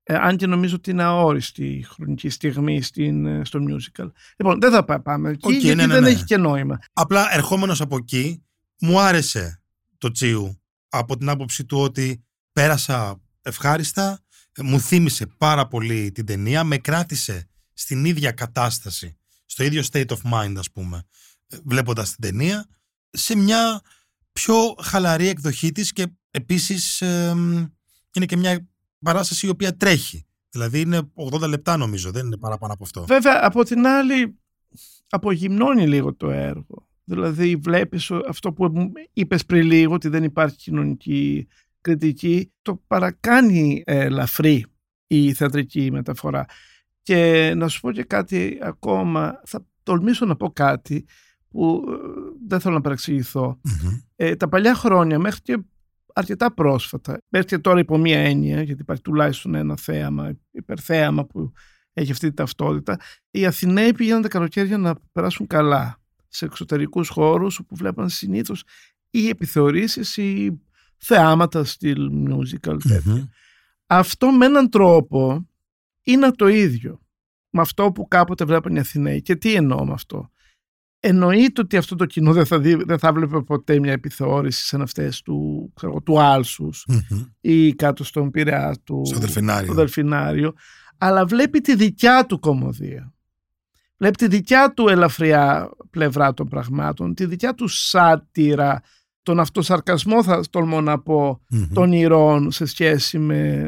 Ε, 0.03 0.15
αν 0.15 0.37
και 0.37 0.47
νομίζω 0.47 0.75
ότι 0.75 0.91
είναι 0.91 1.03
αόριστη 1.03 1.65
η 1.65 1.81
χρονική 1.81 2.29
στιγμή 2.29 2.81
στην, 2.81 3.25
ε, 3.25 3.41
στο 3.45 3.59
musical. 3.69 4.11
Λοιπόν, 4.37 4.59
δεν 4.59 4.71
θα 4.71 5.01
πάμε 5.01 5.29
εκεί 5.29 5.47
Οκ, 5.47 5.51
γιατί 5.51 5.75
ναι, 5.75 5.85
ναι, 5.85 5.93
δεν 5.93 6.03
ναι. 6.03 6.09
έχει 6.09 6.23
και 6.23 6.37
νόημα. 6.37 6.79
Απλά 6.93 7.33
ερχόμενος 7.33 7.81
από 7.81 7.95
εκεί, 7.95 8.43
μου 8.79 8.99
άρεσε 8.99 9.61
το 9.97 10.11
Τσίου 10.11 10.61
από 10.89 11.17
την 11.17 11.29
άποψη 11.29 11.65
του 11.65 11.79
ότι 11.79 12.23
πέρασα 12.53 13.21
ευχάριστα, 13.41 14.19
μου 14.57 14.79
θύμισε 14.79 15.25
πάρα 15.25 15.67
πολύ 15.67 16.11
την 16.11 16.25
ταινία, 16.25 16.63
με 16.63 16.77
κράτησε 16.77 17.47
στην 17.73 18.05
ίδια 18.05 18.31
κατάσταση, 18.31 19.17
στο 19.45 19.63
ίδιο 19.63 19.83
state 19.91 20.07
of 20.07 20.33
mind 20.33 20.53
ας 20.57 20.71
πούμε, 20.71 21.03
ε, 21.47 21.57
βλέποντας 21.63 22.09
την 22.09 22.19
ταινία, 22.19 22.65
σε 23.09 23.35
μια 23.35 23.81
πιο 24.33 24.75
χαλαρή 24.81 25.27
εκδοχή 25.27 25.71
της 25.71 25.93
και 25.93 26.07
επίσης 26.31 27.01
εμ, 27.01 27.67
είναι 28.13 28.25
και 28.25 28.37
μια 28.37 28.67
παράσταση 28.99 29.45
η 29.45 29.49
οποία 29.49 29.77
τρέχει. 29.77 30.25
Δηλαδή 30.49 30.79
είναι 30.79 31.11
80 31.33 31.47
λεπτά 31.47 31.77
νομίζω, 31.77 32.11
δεν 32.11 32.25
είναι 32.25 32.37
παραπάνω 32.37 32.73
από 32.73 32.83
αυτό. 32.83 33.05
Βέβαια, 33.05 33.39
από 33.43 33.63
την 33.63 33.87
άλλη, 33.87 34.39
απογυμνώνει 35.09 35.87
λίγο 35.87 36.15
το 36.15 36.29
έργο. 36.29 36.87
Δηλαδή, 37.03 37.55
βλέπεις 37.55 38.09
ο- 38.11 38.21
αυτό 38.27 38.53
που 38.53 38.69
μου 38.73 38.91
είπες 39.13 39.45
πριν 39.45 39.65
λίγο, 39.67 39.93
ότι 39.93 40.07
δεν 40.07 40.23
υπάρχει 40.23 40.55
κοινωνική 40.57 41.47
κριτική, 41.81 42.51
το 42.61 42.81
παρακάνει 42.87 43.83
ε, 43.85 43.99
ελαφρύ 43.99 44.65
η 45.07 45.33
θεατρική 45.33 45.91
μεταφορά. 45.91 46.45
Και 47.01 47.53
να 47.55 47.67
σου 47.67 47.79
πω 47.79 47.91
και 47.91 48.03
κάτι 48.03 48.57
ακόμα, 48.61 49.41
θα 49.45 49.65
τολμήσω 49.83 50.25
να 50.25 50.35
πω 50.35 50.49
κάτι 50.49 51.05
που 51.49 51.83
ε, 51.87 51.93
δεν 52.47 52.59
θέλω 52.59 52.73
να 52.75 52.81
παραξηγηθώ. 52.81 53.59
Μμμ. 53.63 53.97
Ε, 54.15 54.35
τα 54.35 54.49
παλιά 54.49 54.75
χρόνια, 54.75 55.19
μέχρι 55.19 55.41
και 55.41 55.57
αρκετά 56.13 56.53
πρόσφατα, 56.53 57.17
μέχρι 57.29 57.47
και 57.47 57.57
τώρα 57.57 57.79
υπό 57.79 57.97
μία 57.97 58.19
έννοια, 58.19 58.61
γιατί 58.61 58.81
υπάρχει 58.81 59.01
τουλάχιστον 59.01 59.55
ένα 59.55 59.77
θέαμα, 59.77 60.33
υπερθέαμα 60.51 61.25
που 61.25 61.51
έχει 61.93 62.11
αυτή 62.11 62.27
τη 62.27 62.33
ταυτότητα, 62.33 62.97
οι 63.31 63.45
Αθηναίοι 63.45 63.93
πήγαιναν 63.93 64.21
τα 64.21 64.27
καλοκαίρια 64.27 64.77
να 64.77 64.95
περάσουν 65.11 65.47
καλά 65.47 65.97
σε 66.33 66.45
εξωτερικούς 66.45 67.09
χώρους 67.09 67.59
όπου 67.59 67.75
βλέπαν 67.75 68.09
συνήθως 68.09 68.63
ή 69.09 69.27
επιθεωρήσεις 69.29 70.17
ή 70.17 70.61
θεάματα 70.97 71.63
στυλ 71.63 72.09
musical. 72.29 72.77
τέτοια. 72.87 73.01
Μμμ. 73.05 73.23
Αυτό 73.87 74.31
με 74.31 74.45
έναν 74.45 74.69
τρόπο 74.69 75.47
είναι 76.03 76.31
το 76.31 76.47
ίδιο 76.47 77.01
με 77.49 77.61
αυτό 77.61 77.91
που 77.91 78.07
κάποτε 78.07 78.45
βλέπαν 78.45 78.75
οι 78.75 78.79
Αθηναίοι. 78.79 79.21
Και 79.21 79.35
τι 79.35 79.53
εννοώ 79.55 79.85
με 79.85 79.93
αυτό; 79.93 80.31
Εννοείται 80.99 81.61
ότι 81.61 81.77
αυτό 81.77 81.95
το 81.95 82.05
κοινό 82.05 82.33
δεν 82.33 82.45
θα, 82.45 82.59
δει, 82.59 82.75
δεν 82.75 82.99
θα 82.99 83.13
βλέπει 83.13 83.43
ποτέ 83.43 83.79
μια 83.79 83.91
επιθεώρηση 83.91 84.65
σαν 84.65 84.81
αυτές 84.81 85.21
του, 85.21 85.71
ξέρω, 85.75 85.91
εγώ, 85.91 86.01
του 86.01 86.19
Άλσους 86.21 86.85
Μμμ. 86.87 87.21
ή 87.41 87.73
κάτω 87.73 88.03
στον 88.03 88.31
Πειραιά 88.31 88.75
του 88.83 89.01
Στο 89.05 89.19
Δελφινάριο. 89.19 89.65
στο 89.65 89.73
Δελφινάριο, 89.73 90.53
αλλά 90.97 91.25
βλέπει 91.25 91.59
τη 91.61 91.75
δικιά 91.75 92.25
του 92.25 92.39
κομμωδία. 92.39 93.13
Βλέπει 94.03 94.17
τη 94.17 94.27
δικιά 94.27 94.73
του 94.73 94.87
ελαφριά 94.87 95.69
πλευρά 95.89 96.33
των 96.33 96.47
πραγμάτων, 96.47 97.13
τη 97.13 97.25
δικιά 97.25 97.53
του 97.53 97.67
σάτυρα, 97.67 98.81
τον 99.21 99.39
αυτοσαρκασμό 99.39 100.23
θα 100.23 100.43
τολμώ 100.49 100.81
να 100.81 100.99
πω, 100.99 101.41
Μμμ. 101.49 101.67
των 101.73 101.91
ηρών 101.91 102.51
σε 102.51 102.65
σχέση 102.65 103.19
με, 103.19 103.61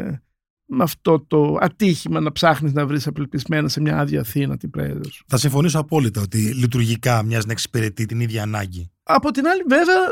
με 0.65 0.83
αυτό 0.83 1.19
το 1.19 1.57
ατύχημα 1.59 2.19
να 2.19 2.31
ψάχνεις 2.31 2.73
να 2.73 2.85
βρεις 2.85 3.07
απελπισμένα 3.07 3.67
σε 3.67 3.81
μια 3.81 3.99
άδεια 3.99 4.19
Αθήνα 4.19 4.57
την 4.57 4.69
πρέδρα 4.69 5.09
σου. 5.09 5.25
Θα 5.27 5.37
συμφωνήσω 5.37 5.79
απόλυτα 5.79 6.21
ότι 6.21 6.37
λειτουργικά 6.37 7.23
μοιάζει 7.23 7.45
να 7.45 7.51
εξυπηρετεί 7.51 8.05
την 8.05 8.19
ίδια 8.19 8.41
ανάγκη. 8.41 8.91
Από 9.03 9.31
την 9.31 9.47
άλλη 9.47 9.63
βέβαια 9.67 10.03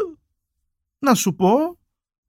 να 0.99 1.13
σου 1.13 1.36
πω 1.36 1.79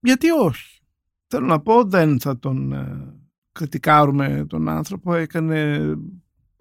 γιατί 0.00 0.30
όχι. 0.30 0.80
Θέλω 1.26 1.46
να 1.46 1.60
πω 1.60 1.84
δεν 1.84 2.20
θα 2.20 2.38
τον 2.38 2.72
ε, 2.72 3.14
κριτικάρουμε 3.52 4.46
τον 4.48 4.68
άνθρωπο. 4.68 5.14
Έκανε 5.14 5.80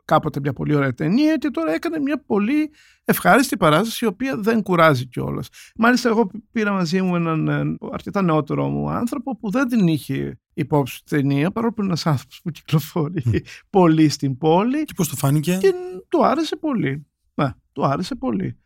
κάποτε 0.06 0.40
μια 0.40 0.54
πολύ 0.54 0.76
ωραία 0.76 0.94
ταινία 0.94 1.38
και 1.38 1.50
τώρα 1.50 1.74
έκανε 1.74 2.00
μια 2.00 2.24
πολύ 2.26 2.72
ευχάριστη 3.04 3.58
παράσταση 3.58 4.06
η 4.06 4.08
οποία 4.08 4.38
δεν 4.38 4.62
κουράζει 4.62 5.08
κιόλας. 5.08 5.48
Μάλιστα 5.76 6.10
εγώ 6.10 6.32
πήρα 6.52 6.72
μαζί 6.72 7.02
μου 7.02 7.16
έναν 7.16 7.48
ε, 7.48 7.78
αρκετά 7.92 8.22
νεότερο 8.22 8.70
μου 8.70 8.90
άνθρωπο 8.90 9.38
που 9.38 9.52
δεν 9.52 9.68
την 9.68 9.88
είχε 9.88 10.40
υπόψη 10.54 11.04
τη 11.04 11.16
ταινία 11.16 11.52
παρόλο 11.52 11.74
που 11.74 11.82
είναι 11.82 11.90
ένας 11.90 12.06
άνθρωπος 12.06 12.42
που 12.44 12.52
κυκλοφορεί 12.52 13.44
πολύ 13.70 14.10
στην 14.10 14.38
πόλη 14.38 14.84
Και 14.84 14.94
πώς 14.96 15.10
το 15.10 15.16
φάνηκε; 15.16 15.58
και 15.62 15.74
του 16.08 16.26
άρεσε 16.26 16.56
πολύ. 16.56 17.08
Ναι, 17.34 17.50
του 17.72 17.86
άρεσε 17.86 18.16
πολύ 18.16 18.58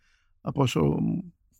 από 0.42 0.62
όσο 0.62 0.98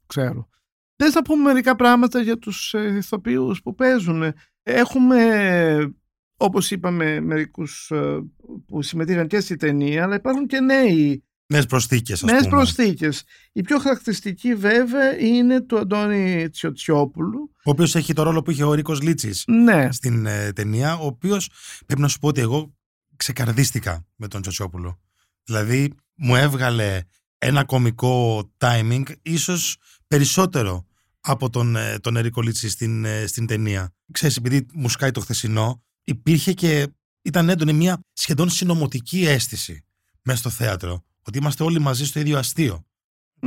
ξέρω. 0.06 0.50
Θες 0.96 1.14
να 1.14 1.22
πούμε 1.22 1.44
μερικά 1.44 1.76
πράγματα 1.76 2.22
για 2.22 2.38
τους 2.38 2.74
ε, 2.74 2.96
ηθοποιούς 2.98 3.62
που 3.62 3.76
παίζουν. 3.76 4.34
Έχουμε, 4.64 5.96
όπως 6.38 6.72
είπαμε, 6.72 7.20
μερικούς 7.20 7.92
ε, 7.92 8.20
που 8.68 8.82
συμμετείχαν 8.82 9.28
και 9.28 9.40
στη 9.40 9.56
ταινία, 9.56 10.04
αλλά 10.04 10.16
υπάρχουν 10.16 10.48
και 10.48 10.60
νέοι, 10.60 11.24
Νέες 11.50 11.66
προσθήκες 11.66 12.24
ας 12.24 12.32
νέες 12.32 12.44
πούμε. 12.44 12.56
προσθήκες. 12.56 13.24
Η 13.52 13.62
πιο 13.62 13.80
χαρακτηριστική 13.80 14.56
βέβαια 14.56 15.20
είναι 15.20 15.62
του 15.62 15.78
Αντώνη 15.78 16.50
Τσιοτσιόπουλου. 16.50 17.52
Ο 17.66 17.70
οποίος 17.70 17.96
έχει 17.96 18.14
το 18.14 18.24
ρόλο 18.24 18.42
που 18.42 18.52
είχε 18.52 18.64
ο 18.64 18.74
Ρίκος 18.74 19.02
Λίτσης 19.02 19.44
Ναι, 19.48 19.92
στην 19.92 20.26
ε, 20.26 20.54
ταινία, 20.54 20.98
ο 20.98 21.06
οποίος 21.06 21.50
πρέπει 21.86 22.02
να 22.02 22.08
σου 22.08 22.20
πω 22.20 22.28
ότι 22.28 22.42
εγώ 22.42 22.76
ξεκαρδίστηκα 23.16 24.06
με 24.16 24.28
τον 24.28 24.42
Τσοτσιόπουλο. 24.42 25.00
Δηλαδή 25.44 25.94
μου 26.16 26.36
έβγαλε 26.36 27.02
ένα 27.38 27.64
κομικό 27.64 28.44
timing 28.58 29.04
ίσως 29.22 29.78
περισσότερο 30.08 30.86
από 31.20 31.50
τον, 31.50 31.76
ε, 31.76 32.00
τον 32.00 32.18
Ερίκο 32.18 32.42
Λίτση 32.42 32.70
στην, 32.70 33.06
ε, 33.06 33.28
στην 33.28 33.46
ταινία. 33.48 33.94
Ξέρεις, 34.12 34.38
επειδή 34.38 34.66
μου 34.74 34.90
σκάει 34.90 35.12
το 35.12 35.20
χθεσινό, 35.20 35.84
υπήρχε 36.12 36.54
και 36.54 36.88
ήταν 37.22 37.50
έντονη 37.50 37.74
μια 37.74 38.00
σχεδόν 38.14 38.50
συνωμοτική 38.50 39.26
αίσθηση 39.26 39.86
μέσα 40.24 40.40
στο 40.40 40.50
θέατρο. 40.50 41.04
Ότι 41.22 41.38
είμαστε 41.38 41.64
όλοι 41.64 41.80
μαζί 41.80 42.06
στο 42.06 42.20
ίδιο 42.20 42.38
αστείο. 42.38 42.86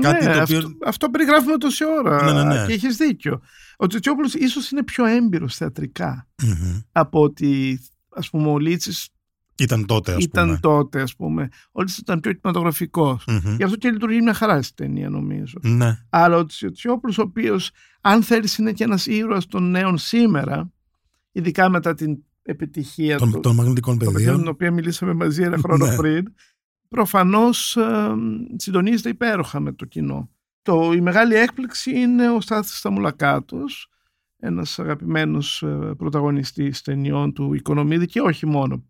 Κάτι 0.01 0.25
ναι 0.25 0.33
το 0.35 0.41
οποίο- 0.43 0.59
αυτό, 0.59 0.77
αυτό 0.85 1.11
περιγράφουμε 1.11 1.57
τόση 1.57 1.85
ώρα 1.85 2.25
Ναι, 2.25 2.33
ναι, 2.33 2.55
ναι. 2.55 2.67
και 2.67 2.73
έχεις 2.73 2.97
δίκιο. 2.97 3.41
Ο 3.77 3.87
Τσιοτσιόπουλος 3.87 4.35
ίσως 4.35 4.71
είναι 4.71 4.85
πιο 4.85 5.05
έμπειρος 5.05 5.57
θεατρικά 5.57 6.29
Μμμ. 6.43 6.79
από 6.93 7.21
ότι 7.23 7.81
ας 8.09 8.31
πούμε 8.31 8.49
ο 8.51 8.59
Λίτσης 8.59 9.09
Ήταν 9.59 9.87
τότε, 9.87 10.13
ας 10.15 10.25
ήταν 10.25 10.47
πούμε. 10.47 10.59
τότε 10.59 11.01
ας 11.03 11.17
πούμε. 11.17 11.49
Ο 11.73 11.81
Λίτσης 11.81 11.99
ήταν 11.99 12.21
πιο 12.21 12.33
κινηματογραφικός. 12.33 13.25
Μμμ. 13.27 13.55
Γι' 13.57 13.63
αυτό 13.65 13.77
και 13.77 13.91
λειτουργεί 13.91 14.21
μια 14.23 14.35
χαρά 14.35 14.63
στη 14.63 14.75
ταινία 14.75 15.09
νομίζω. 15.09 15.59
Ναι. 15.63 15.99
Αλλά 16.11 16.37
ο 16.37 16.47
Τσιοτσιόπουλος 16.47 17.19
ο 17.19 17.23
οποίος 17.23 17.71
αν 18.01 18.23
θέλεις 18.23 18.57
είναι 18.59 18.73
και 18.73 18.85
ένας 18.85 19.07
ήρωας 19.07 19.47
των 19.47 19.71
νέων 19.71 19.99
σήμερα 19.99 20.73
ειδικά 21.33 21.69
μετά 21.69 21.95
την 21.95 22.19
επιτυχία 22.43 23.19
τους 23.19 23.31
Των, 23.31 23.43
των 23.43 23.55
μαγνητικών 23.55 23.99
το 23.99 24.05
παιχνίδι, 24.05 24.25
πεδίων. 24.25 24.43
την 24.43 24.49
οποία 24.53 24.71
μιλήσαμε 24.71 25.13
μαζί 25.15 25.43
ένα 25.43 25.59
χρόνο 25.59 25.87
Ναι. 25.87 25.97
πριν, 25.97 26.33
προφανώς 26.89 27.77
ε, 27.77 28.15
συντονίζεται 28.57 29.09
υπέροχα 29.09 29.61
με 29.61 29.73
το 29.73 29.85
κοινό. 29.85 30.31
Το, 30.63 30.93
η 30.93 31.01
μεγάλη 31.01 31.35
έκπληξη 31.35 31.91
είναι 32.01 32.31
ο 32.31 32.41
Στάθης 32.41 32.79
Σταμουλακάτος, 32.79 33.89
ένας 34.39 34.79
αγαπημένος 34.79 35.63
ε, 35.63 35.67
πρωταγωνιστής 35.97 36.83
ταινιών 36.83 37.33
του 37.33 37.55
Οικονομίδη 37.55 38.07
και 38.07 38.21
όχι 38.21 38.47
μόνο. 38.47 38.85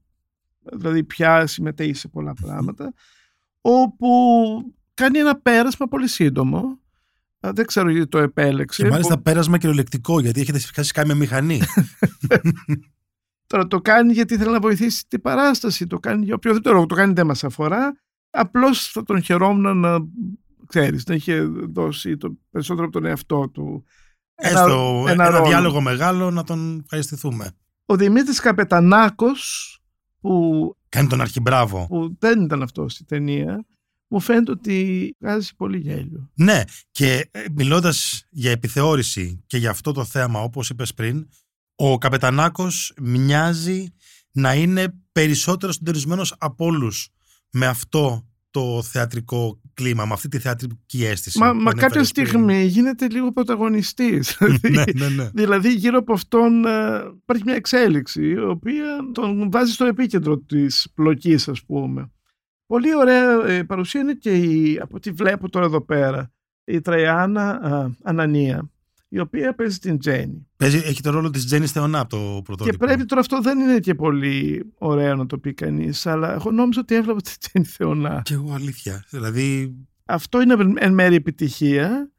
Δηλαδή 0.73 1.05
πια 1.05 1.47
συμμετέχει 1.47 1.95
σε 1.95 2.09
πολλά 2.09 2.35
πράγματα, 2.43 2.93
όπου 3.61 4.09
κάνει 4.95 5.19
ένα 5.19 5.37
πέρασμα 5.37 5.87
πολύ 5.87 6.09
σύντομο. 6.09 6.79
Ε, 7.41 7.51
Δεν 7.53 7.67
ξέρω 7.67 7.91
γιατί 7.91 8.09
το 8.09 8.19
επέλεξε. 8.19 8.83
Και 8.83 8.89
μάλιστα 8.89 9.21
πέρασμα 9.21 9.59
κυριολεκτικό, 9.59 10.21
γιατί 10.21 10.41
έχετε 10.41 10.59
χάσει 10.75 10.93
κάνει 10.93 11.09
με 11.09 11.15
μηχανή. 11.15 11.61
Τώρα 13.51 13.67
το 13.67 13.81
κάνει 13.81 14.13
γιατί 14.13 14.37
θέλει 14.37 14.51
να 14.51 14.61
βοηθήσει 14.61 15.05
την 15.09 15.21
παράσταση, 15.21 15.87
το 15.87 15.99
κάνει 15.99 16.25
για 16.25 16.35
οποιοδήποτε 16.35 16.75
λόγο, 16.75 16.87
το 16.87 16.95
κάνει 16.95 17.13
δεν 17.13 17.27
μας 17.27 17.45
αφορά. 17.45 17.93
Απλώς 18.31 18.87
θα 18.87 19.03
τον 19.03 19.23
χαιρόμουν 19.23 19.79
να, 19.79 19.99
ξέρεις, 20.67 21.07
να 21.07 21.15
είχε 21.15 21.41
δώσει 21.73 22.17
το 22.17 22.39
περισσότερο 22.51 22.85
από 22.87 22.93
τον 22.93 23.05
εαυτό 23.05 23.49
του. 23.49 23.85
Έστω 24.35 25.05
ένα, 25.09 25.31
ρόλο. 25.31 25.49
διάλογο 25.49 25.81
μεγάλο 25.81 26.31
να 26.31 26.45
τον 26.45 26.81
ευχαριστηθούμε. 26.83 27.51
Ο 27.87 27.97
Δημήτρης 27.97 28.41
Καπετανάκος, 28.41 29.79
που, 30.21 30.77
Κάνει 30.89 31.09
τον 31.09 31.21
αρχιμπράβο. 31.21 31.87
που 31.87 32.17
δεν 32.19 32.43
ήταν 32.43 32.63
αυτός 32.63 32.93
στη 32.93 33.05
ταινία, 33.05 33.65
μου 34.07 34.21
φαίνεται 34.21 34.51
ότι 34.51 35.11
βγάζει 35.21 35.55
πολύ 35.57 35.79
γέλιο. 35.79 36.31
Ναι, 36.35 36.63
και 36.91 37.29
ε, 37.31 37.45
μιλώντας 37.55 38.27
για 38.31 38.51
επιθεώρηση 38.51 39.45
και 39.47 39.59
για 39.59 39.71
αυτό 39.71 39.93
το 39.93 40.05
θέμα, 40.05 40.41
όπως 40.41 40.71
είπες 40.71 40.95
πριν, 40.95 41.29
ο 41.83 41.99
Καπετανάκος 41.99 42.95
μοιάζει 43.01 43.95
να 44.33 44.55
είναι 44.55 44.95
περισσότερο 45.12 45.73
συντονισμένος 45.73 46.35
από 46.38 46.64
όλους 46.64 47.09
με 47.51 47.66
αυτό 47.66 48.29
το 48.51 48.83
θεατρικό 48.83 49.61
κλίμα, 49.75 50.05
με 50.05 50.12
αυτή 50.12 50.29
τη 50.29 50.38
θεατρική 50.38 51.05
αίσθηση. 51.05 51.38
Μα, 51.38 51.51
που 51.51 51.57
μα 51.57 51.71
ανέφερες 51.71 51.83
κάποια 51.83 52.12
πριν. 52.12 52.27
στιγμή 52.29 52.64
γίνεται 52.64 53.09
λίγο 53.09 53.33
πρωταγωνιστής. 53.33 54.38
ναι, 54.71 54.85
ναι, 54.95 55.09
ναι. 55.09 55.31
Δηλαδή 55.35 55.73
γύρω 55.73 55.99
από 55.99 56.12
αυτόν 56.12 56.64
ε, 56.64 57.03
υπάρχει 57.23 57.43
μια 57.45 57.55
εξέλιξη 57.55 58.27
η 58.27 58.38
οποία 58.38 58.99
τον 59.12 59.51
βάζει 59.51 59.73
στο 59.73 59.85
επίκεντρο 59.85 60.38
της 60.38 60.93
πλοκής 60.95 61.49
ας 61.49 61.64
πούμε. 61.64 62.11
Πολύ 62.66 62.95
ωραία 62.95 63.47
ε, 63.47 63.62
παρουσία 63.62 64.01
είναι 64.01 64.14
και 64.14 64.37
η, 64.37 64.79
από 64.83 64.97
ό,τι 64.97 65.11
βλέπω 65.11 65.49
τώρα 65.49 65.66
εδώ 65.66 65.81
πέρα 65.81 66.33
η 66.64 66.81
Τραϊάννα 66.81 67.51
α, 67.51 67.90
Ανανία 68.03 68.71
η 69.12 69.18
οποία 69.18 69.55
παίζει 69.55 69.79
την 69.79 69.99
Τζέννη. 69.99 70.46
Παίζει, 70.57 70.77
έχει 70.77 71.01
το 71.01 71.11
ρόλο 71.11 71.31
της 71.31 71.46
Τζέννη 71.46 71.66
Θεωνά 71.66 72.01
από 72.01 72.09
το 72.09 72.42
πρωτότυπο. 72.44 72.77
Και 72.77 72.85
πρέπει 72.85 73.05
τώρα 73.05 73.20
αυτό 73.20 73.40
δεν 73.40 73.59
είναι 73.59 73.79
και 73.79 73.94
πολύ 73.94 74.64
ωραίο 74.79 75.16
να 75.16 75.27
το 75.27 75.38
πει 75.38 75.55
κανείς, 75.55 76.07
αλλά 76.07 76.33
εγώ 76.33 76.51
νόμιζα 76.51 76.81
ότι 76.81 76.94
έβλεπα 76.94 77.20
την 77.20 77.35
Τζέννη 77.38 77.68
Θεωνά. 77.68 78.23
Και 78.25 78.35
εγώ 78.35 78.53
αλήθεια. 78.55 79.05
Δηλαδή, 79.11 79.77
Αυτό 80.05 80.40
είναι 80.40 80.57
εν 80.77 80.94
μέρει 80.94 81.14
επιτυχία. 81.14 82.11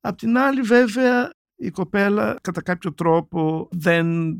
Απ' 0.00 0.18
την 0.18 0.38
άλλη 0.38 0.60
βέβαια 0.60 1.30
η 1.56 1.70
κοπέλα 1.70 2.38
κατά 2.40 2.62
κάποιο 2.62 2.92
τρόπο 2.92 3.68
δεν 3.72 4.36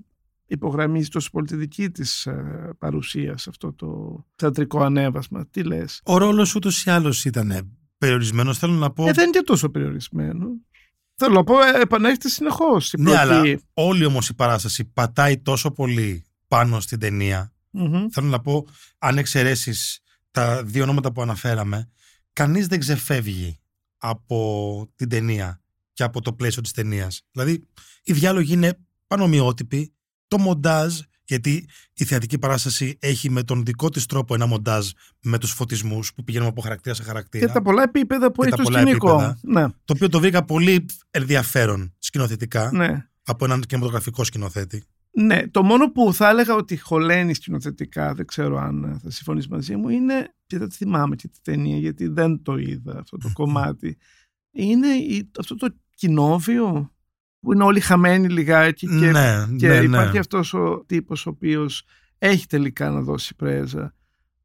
υπογραμμίζει 0.47 1.09
τόσο 1.09 1.31
πολύ 1.31 1.47
τη 1.47 1.57
δική 1.57 1.91
της 1.91 2.27
ε, 2.27 2.71
παρουσία 2.79 3.37
σε 3.37 3.51
αυτό 3.51 3.73
το 3.73 4.25
θεατρικό 4.37 4.83
ανέβασμα. 4.83 5.47
Τι 5.47 5.63
λες; 5.63 6.01
ο 6.05 6.19
ρόλος 6.19 6.55
ούτως 6.55 6.85
ή 6.85 6.91
άλλως 6.91 7.25
ήταν 7.25 7.77
περιορισμένος. 7.99 8.59
Θέλω 8.59 8.73
να 8.73 8.91
πω... 8.91 9.09
Ε, 9.09 9.13
δεν 9.13 9.25
είναι 9.25 9.39
και 9.39 9.45
τόσο 9.45 9.69
περιορισμένο. 9.69 10.49
Θέλω 11.17 11.35
να 11.35 11.45
πω, 11.45 11.61
ε, 11.61 11.81
επανέρχεται 11.81 12.29
συνεχώς 12.29 12.93
η 12.93 12.97
ναι, 13.01 13.05
πλοκή. 13.05 13.19
αλλά 13.19 13.61
όλη 13.75 14.05
όμως 14.05 14.29
η 14.29 14.35
παράσταση 14.35 14.85
πατάει 14.85 15.39
τόσο 15.39 15.71
πολύ 15.71 16.25
πάνω 16.49 16.81
στην 16.81 16.99
ταινία. 16.99 17.53
Μμμ. 17.71 18.07
Θέλω 18.11 18.27
να 18.29 18.41
πω, 18.41 18.67
αν 18.99 19.19
εξαιρέσεις 19.19 20.01
τα 20.31 20.63
δύο 20.65 20.83
ονόματα 20.83 21.13
που 21.13 21.23
αναφέραμε, 21.23 21.91
κανείς 22.33 22.67
δεν 22.67 22.79
ξεφεύγει 22.79 23.61
από 23.97 24.91
την 24.97 25.09
ταινία 25.09 25.61
και 25.93 26.03
από 26.03 26.21
το 26.21 26.33
πλαίσιο 26.33 26.63
της 26.63 26.73
ταινίας. 26.73 27.23
Δηλαδή, 27.31 27.67
οι 28.03 28.13
διάλογοι 28.13 28.53
είναι 28.53 28.79
πανομοιότυποι, 29.07 29.93
το 30.29 30.39
μοντάζ, 30.39 31.01
γιατί 31.27 31.69
η 31.95 32.05
θεατρική 32.05 32.39
παράσταση 32.39 32.97
έχει 33.01 33.31
με 33.31 33.43
τον 33.43 33.65
δικό 33.65 33.89
της 33.89 34.07
τρόπο 34.07 34.35
ένα 34.35 34.47
μοντάζ 34.47 34.91
με 35.23 35.39
τους 35.39 35.51
φωτισμούς 35.53 36.15
που 36.15 36.25
πηγαίνουμε 36.25 36.51
από 36.51 36.61
χαρακτήρα 36.61 36.95
σε 36.95 37.03
χαρακτήρα. 37.03 37.47
Και 37.47 37.53
τα 37.53 37.63
πολλά 37.63 37.83
επίπεδα 37.83 38.33
που 38.33 38.43
Και 38.43 38.49
έχει 38.49 38.57
τα 38.57 38.63
το 38.63 38.69
πολλά 38.69 38.81
σκηνικό. 38.81 39.09
επίπεδα. 39.11 39.39
Ναι, 39.43 39.67
Το 39.85 39.93
οποίο 39.97 40.09
το 40.09 40.21
βρήκα 40.21 40.45
πολύ 40.45 40.87
ενδιαφέρον 41.11 41.95
σκηνοθετικά 41.99 42.71
ναι. 42.73 43.09
από 43.25 43.45
έναν 43.45 43.61
κινηματογραφικό 43.61 44.25
σκηνοθέτη. 44.25 44.85
Ναι, 45.19 45.49
το 45.49 45.63
μόνο 45.63 45.93
που 45.93 46.13
θα 46.15 46.29
έλεγα 46.29 46.55
ότι 46.55 46.77
χωλαίνει 46.77 47.35
σκηνοθετικά, 47.35 48.15
δεν 48.15 48.27
ξέρω 48.27 48.59
αν 48.59 48.85
ε, 48.85 48.99
θα 49.03 49.11
συμφωνήσει 49.11 49.49
μαζί 49.51 49.77
μου, 49.77 49.89
είναι, 49.89 50.35
και 50.47 50.59
δεν 50.59 50.71
θυμάμαι 50.71 51.17
και 51.17 51.29
τη 51.29 51.39
ταινία 51.43 51.79
γιατί 51.79 52.07
δεν 52.09 52.43
το 52.43 52.57
είδα 52.57 52.99
αυτό 52.99 53.17
το 53.17 53.31
κομμάτι, 53.33 53.97
είναι 54.53 54.87
η- 54.89 55.31
αυτό 55.39 55.55
το 55.57 55.69
κοινόβιο 55.95 56.93
που 57.47 57.53
είναι 57.53 57.65
όλοι 57.65 57.81
χαμένοι 57.81 58.29
λιγάκι 58.29 58.87
και, 58.87 58.93
ναι, 59.11 59.47
και 59.57 59.69
ναι, 59.69 59.79
ναι. 59.79 59.85
υπάρχει 59.85 60.19
αυτός 60.19 60.55
ο 60.55 60.85
τύπος 60.87 61.27
ο 61.27 61.31
οποίος 61.31 61.85
έχει 62.19 62.47
τελικά 62.47 62.91
να 62.91 63.01
δώσει 63.01 63.35
πρέζα, 63.35 63.95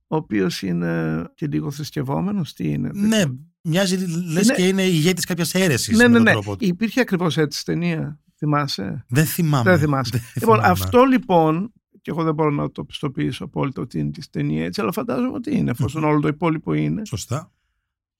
ο 0.08 0.16
οποίος 0.16 0.62
είναι 0.62 1.24
και 1.36 1.48
λίγο 1.48 1.72
θρησκευόμενος, 1.72 2.54
τι 2.54 2.70
είναι. 2.70 2.90
δεν 2.94 3.08
Ναι, 3.08 3.24
μοιάζει 3.62 3.98
λες 4.08 4.44
Είναι- 4.44 4.56
και 4.56 4.68
είναι 4.68 4.84
ηγέτης 4.84 5.26
κάποιας 5.26 5.54
αίρεσης 5.54 5.98
ναι, 5.98 6.04
με 6.04 6.08
ναι, 6.10 6.14
τον 6.14 6.24
ναι. 6.24 6.32
τρόπο 6.32 6.56
του. 6.58 6.66
Υπήρχε 6.66 7.00
ακριβώς 7.02 7.38
έτσι 7.38 7.60
στη 7.60 7.72
ταινία, 7.72 8.20
θυμάσαι; 8.38 9.06
Δεν 9.10 9.26
θυμάμαι. 9.26 9.70
Δεν 9.70 9.80
θυμάσαι. 9.80 10.12
Δεν 10.12 10.22
Λοιπόν, 10.36 10.56
θυμάμαι. 10.56 10.72
αυτό 10.72 11.04
λοιπόν, 11.04 11.74
και 12.02 12.12
εγώ 12.12 12.24
δεν 12.24 12.34
μπορώ 12.34 12.50
να 12.52 12.72
το 12.72 12.84
πιστοποιήσω 12.84 13.44
απόλυτα 13.44 13.82
ότι 13.82 14.00
είναι 14.00 14.12
της 14.12 14.30
ταινία 14.30 14.66
έτσι, 14.66 14.82
αλλά 14.82 14.92
φαντάζομαι 14.92 15.34
ότι 15.36 15.56
είναι, 15.58 15.72
εφόσον 15.72 16.04
όλο 16.04 16.20
το 16.20 16.28
υπόλοιπο 16.28 16.74
είναι, 16.74 17.06
Σωστά. 17.06 17.52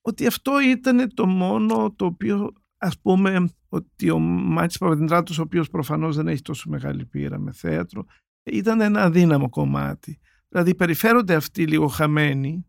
ότι 0.02 0.28
αυτό 0.28 0.52
ήταν 0.72 1.14
το 1.14 1.26
μόνο 1.26 1.94
το 1.96 2.06
οποίο, 2.06 2.54
ας 2.78 3.00
πούμε, 3.02 3.46
ότι 3.74 4.10
ο 4.10 4.20
Μάτης 4.20 4.78
Παπαδημητράτος, 4.78 5.40
ο 5.40 5.42
οποίος 5.42 5.70
προφανώς 5.70 6.16
δεν 6.16 6.28
έχει 6.28 6.42
τόσο 6.42 6.70
μεγάλη 6.70 7.06
πείρα 7.06 7.40
με 7.40 7.52
θέατρο, 7.52 8.06
ήταν 8.44 8.82
ένα 8.82 9.02
αδύναμο 9.04 9.50
κομμάτι. 9.50 10.20
Δηλαδή, 10.50 10.76
περιφέρονται 10.76 11.36
αυτοί 11.36 11.68
λίγο 11.68 11.88
χαμένοι, 11.88 12.66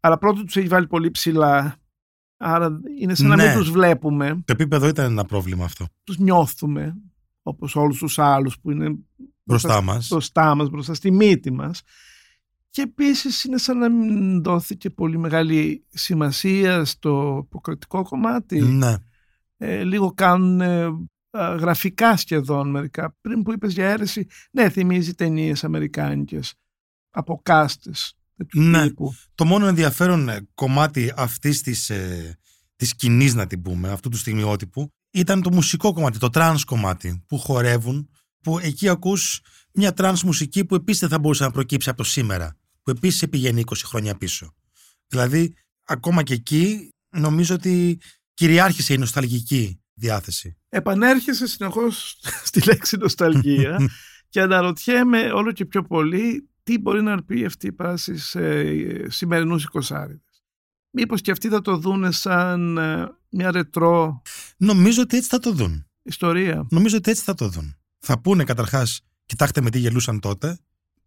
αλλά 0.00 0.18
πρώτον 0.18 0.44
τους 0.44 0.56
έχει 0.56 0.68
βάλει 0.68 0.86
πολύ 0.86 1.10
ψηλά, 1.10 1.76
άρα 2.36 2.80
είναι 3.00 3.14
σαν 3.14 3.26
να 3.28 3.36
Ναι. 3.36 3.46
μην 3.46 3.54
τους 3.56 3.70
βλέπουμε, 3.70 4.28
Το 4.44 4.52
επίπεδο 4.52 4.88
ήταν 4.88 5.10
ένα 5.10 5.24
πρόβλημα 5.24 5.64
αυτό. 5.64 5.86
τους 6.04 6.18
νιώθουμε, 6.18 6.94
όπως 7.42 7.76
όλους 7.76 7.98
τους 7.98 8.18
άλλους 8.18 8.58
που 8.60 8.70
είναι 8.70 8.96
Μπροστά 9.44 9.80
μας. 9.82 10.08
μπροστά 10.08 10.54
μας, 10.54 10.68
μπροστά 10.70 10.94
στη 10.94 11.10
μύτη 11.10 11.52
μας. 11.52 11.82
Και 12.70 12.82
επίσης 12.82 13.44
είναι 13.44 13.58
σαν 13.58 13.78
να 13.78 13.88
μην 13.90 14.42
δόθηκε 14.42 14.90
πολύ 14.90 15.18
μεγάλη 15.18 15.84
σημασία 15.88 16.84
στο 16.84 17.36
αποκριάτικο 17.46 18.02
κομμάτι. 18.02 18.60
Ναι. 18.60 18.94
Ε, 19.62 19.84
λίγο 19.84 20.12
κάνουν 20.14 20.60
ε, 20.60 20.84
α, 21.30 21.54
γραφικά 21.56 22.16
σχεδόν 22.16 22.70
μερικά. 22.70 23.16
Πριν 23.20 23.42
που 23.42 23.52
είπες 23.52 23.72
για 23.72 23.88
αίρεση, 23.88 24.26
ναι, 24.52 24.70
θυμίζει 24.70 25.14
ταινίες 25.14 25.64
αμερικάνικες 25.64 26.54
από 27.10 27.40
κάστες 27.42 28.14
τέτοιου 28.36 28.60
Ναι. 28.62 28.86
τύπου. 28.86 29.14
Το 29.34 29.44
μόνο 29.44 29.66
ενδιαφέρον 29.66 30.28
ε, 30.28 30.48
κομμάτι 30.54 31.12
αυτής 31.16 31.62
της, 31.62 31.90
ε, 31.90 32.38
της 32.76 32.88
σκηνής, 32.88 33.34
να 33.34 33.46
την 33.46 33.62
πούμε, 33.62 33.88
αυτού 33.90 34.08
του 34.08 34.16
στιγμιότυπου, 34.16 34.88
ήταν 35.10 35.42
το 35.42 35.52
μουσικό 35.52 35.92
κομμάτι, 35.92 36.18
το 36.18 36.30
trance 36.30 36.64
κομμάτι, 36.64 37.24
που 37.26 37.38
χορεύουν, 37.38 38.10
που 38.42 38.58
εκεί 38.58 38.88
ακούς 38.88 39.40
μια 39.72 39.92
trance 39.92 40.22
μουσική 40.22 40.64
που 40.64 40.74
επίσης 40.74 41.00
δεν 41.00 41.08
θα 41.08 41.18
μπορούσε 41.18 41.44
να 41.44 41.50
προκύψει 41.50 41.88
από 41.88 41.98
το 41.98 42.04
σήμερα, 42.04 42.56
που 42.82 42.90
επίσης 42.90 43.28
πηγαίνει 43.28 43.60
20 43.60 43.74
χρόνια 43.84 44.14
πίσω. 44.14 44.54
Δηλαδή, 45.06 45.54
ακόμα 45.86 46.22
και 46.22 46.34
εκεί, 46.34 46.94
νομίζω 47.10 47.54
ότι 47.54 48.00
κυριάρχησε 48.40 48.94
η 48.94 48.98
νοσταλγική 48.98 49.80
διάθεση. 49.94 50.56
Επανέρχεσαι 50.68 51.46
συνεχώς 51.46 52.18
στη 52.48 52.62
λέξη 52.64 52.96
νοσταλγία 52.96 53.78
και 54.32 54.40
αναρωτιέμαι 54.40 55.32
όλο 55.32 55.52
και 55.52 55.64
πιο 55.64 55.82
πολύ 55.82 56.48
τι 56.62 56.78
μπορεί 56.78 57.02
να 57.02 57.22
πει 57.22 57.44
αυτή 57.44 57.66
η 57.66 57.72
παράσταση 57.72 58.18
σε 58.18 59.10
σημερινούς 59.10 59.64
εικοσάριδες. 59.64 60.44
Μήπως 60.90 61.20
και 61.20 61.30
αυτοί 61.30 61.48
θα 61.48 61.60
το 61.60 61.76
δούνε 61.76 62.10
σαν 62.12 62.76
ε, 62.78 63.08
μια 63.30 63.50
ρετρό 63.50 64.22
Νομίζω 64.56 65.02
ότι 65.02 65.16
έτσι 65.16 65.28
θα 65.28 65.38
το 65.38 65.52
δουν. 65.52 65.86
ιστορία. 66.02 66.66
Νομίζω 66.70 66.96
ότι 66.96 67.10
έτσι 67.10 67.22
θα 67.22 67.34
το 67.34 67.48
δουν. 67.48 67.76
Θα 67.98 68.20
πούνε 68.20 68.44
καταρχάς, 68.44 69.00
κοιτάξτε 69.26 69.60
με 69.60 69.70
τι 69.70 69.78
γελούσαν 69.78 70.20
τότε, 70.20 70.58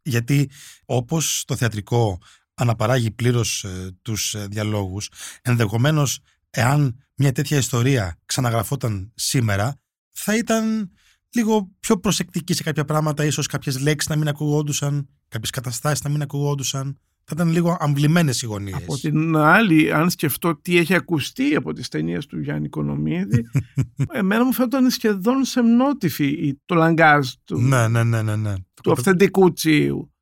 γιατί 0.01 0.49
όπως 0.85 1.43
το 1.47 1.55
θεατρικό 1.55 2.19
αναπαράγει 2.53 3.11
πλήρως 3.11 3.63
ε, 3.63 3.97
τους 4.01 4.33
ε, 4.33 4.47
διαλόγους, 4.47 5.09
ενδεχομένως 5.41 6.19
εάν 6.53 6.95
μια 7.15 7.31
τέτοια 7.31 7.57
ιστορία 7.57 8.19
ξαναγραφόταν 8.25 9.11
σήμερα, 9.15 9.75
θα 10.11 10.37
ήταν 10.37 10.91
λίγο 11.35 11.71
πιο 11.79 11.97
προσεκτική 11.99 12.53
σε 12.53 12.63
κάποια 12.63 12.85
πράγματα, 12.85 13.25
ίσως 13.25 13.47
κάποιες 13.47 13.79
λέξεις 13.79 14.09
να 14.09 14.15
μην 14.15 14.27
ακουγόντουσαν, 14.27 15.07
κάποιες 15.27 15.49
καταστάσεις 15.49 16.03
να 16.03 16.09
μην 16.09 16.21
ακουγόντουσαν, 16.21 16.97
θα 17.23 17.31
ήταν 17.35 17.51
λίγο 17.51 17.77
αμβλημένες 17.79 18.41
οι 18.41 18.45
γωνίες. 18.45 18.75
Από 18.75 18.97
την 18.97 19.35
άλλη, 19.35 19.93
αν 19.93 20.09
σκεφτώ 20.09 20.55
τι 20.61 20.77
έχει 20.77 20.93
ακουστεί 20.93 21.55
από 21.55 21.73
τις 21.73 21.87
ταινίες 21.87 22.25
του 22.25 22.39
Γιάννη 22.39 22.69
Κονομίδη, 22.69 23.43
εμένα 24.11 24.45
μου 24.45 24.53
φαίνονταν 24.53 24.89
σχεδόν 24.89 25.43
σεμνότυφη 25.43 26.25
η- 26.27 26.61
το 26.65 26.75
λαγκάζ 26.75 27.29
του, 27.43 27.57
Ναι, 27.61 27.87
ναι, 27.87 28.03
ναι, 28.03 28.21
ναι. 28.21 28.35
ναι. 28.35 28.53
του 28.83 28.91
αυθεντικού 28.91 29.53
τσίου. 29.53 30.13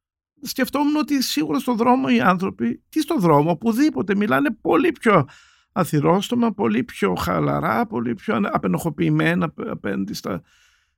Σκεφτόμουν 0.43 0.95
ότι 0.95 1.23
σίγουρα 1.23 1.59
στον 1.59 1.75
δρόμο 1.77 2.07
οι 2.15 2.19
άνθρωποι, 2.21 2.83
τι 2.89 3.01
στον 3.01 3.19
δρόμο, 3.19 3.49
οπουδήποτε, 3.51 4.15
μιλάνε 4.15 4.51
πολύ 4.61 4.91
πιο 4.91 5.25
αθυρόστομα, 5.71 6.53
πολύ 6.53 6.83
πιο 6.83 7.15
χαλαρά, 7.15 7.85
πολύ 7.87 8.13
πιο 8.13 8.35
ανα- 8.35 8.49
απενοχοποιημένα 8.53 9.45
απ- 9.45 9.67
απέναντι 9.69 10.13
στα, 10.13 10.41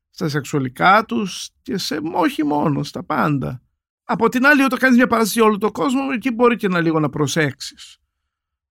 στα 0.10 0.30
σεξουαλικά 0.30 1.06
τους 1.06 1.50
και 1.62 1.78
σε, 1.78 2.00
όχι 2.14 2.44
μόνος, 2.46 2.88
στα 2.88 3.04
πάντα. 3.04 3.62
Από 4.04 4.30
την 4.30 4.46
άλλη, 4.46 4.64
όταν 4.64 4.80
κάνεις 4.80 4.98
μια 4.98 5.08
παράσταση 5.08 5.40
για 5.40 5.48
όλο 5.48 5.58
τον 5.58 5.72
κόσμο, 5.72 6.02
εκεί 6.14 6.32
μπορεί 6.32 6.56
και 6.56 6.68
να 6.68 6.80
λίγο 6.82 7.00
να 7.00 7.10
προσέξεις. 7.10 7.98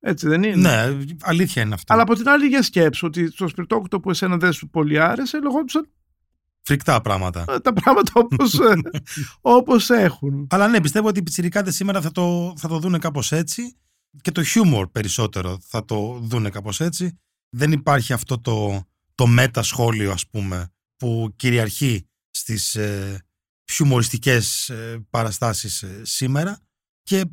Έτσι 0.01 0.29
δεν 0.29 0.43
είναι; 0.43 0.57
Ναι, 0.57 0.99
αλήθεια 1.21 1.63
είναι 1.63 1.75
αυτό. 1.75 1.93
Αλλά 1.93 2.03
από 2.03 2.15
την 2.15 2.29
άλλη, 2.29 2.47
για 2.47 2.63
σκέψου 2.63 3.07
ότι 3.07 3.31
στο 3.31 3.49
σπιρτόκουτο 3.49 4.01
που 4.01 4.11
εσένα 4.11 4.37
δεν 4.37 4.53
σου 4.53 4.69
πολύ 4.69 5.01
άρεσε, 5.01 5.41
λεγόντουσαν 5.41 5.89
Φρικτά 6.65 7.01
πράγματα. 7.01 7.45
ε, 7.49 7.59
τα 7.59 7.73
πράγματα 7.73 8.11
όπως, 8.15 8.55
ε, 8.61 8.75
όπως 9.59 9.91
έχουν. 9.91 10.47
Αλλά 10.51 10.69
ναι, 10.69 10.81
πιστεύω 10.81 11.09
ότι 11.09 11.19
οι 11.19 11.23
πιτσιρικάτες 11.23 11.75
σήμερα 11.75 12.01
θα 12.01 12.11
το, 12.11 12.55
θα 12.57 12.69
το 12.69 12.79
δούνε 12.79 12.99
κάπως 12.99 13.33
έτσι 13.33 13.77
και 14.21 14.31
το 14.31 14.43
χιούμορ 14.43 14.89
περισσότερο 14.89 15.59
θα 15.67 15.85
το 15.85 16.19
δούνε 16.23 16.51
κάπως 16.51 16.81
έτσι. 16.81 17.19
Δεν 17.49 17.73
υπάρχει 17.73 18.13
αυτό 18.13 18.41
το, 18.41 18.85
το 19.15 19.27
μετασχόλιο 19.27 20.13
ας 20.13 20.27
πούμε 20.29 20.73
που 20.97 21.33
κυριαρχεί 21.37 22.07
στις 22.31 22.75
ε, 22.75 23.25
χιουμοριστικές 23.73 24.69
ε, 24.69 25.07
παραστάσεις 25.11 25.83
ε, 25.83 26.01
σήμερα 26.05 26.61
και 27.03 27.19
ε, 27.19 27.27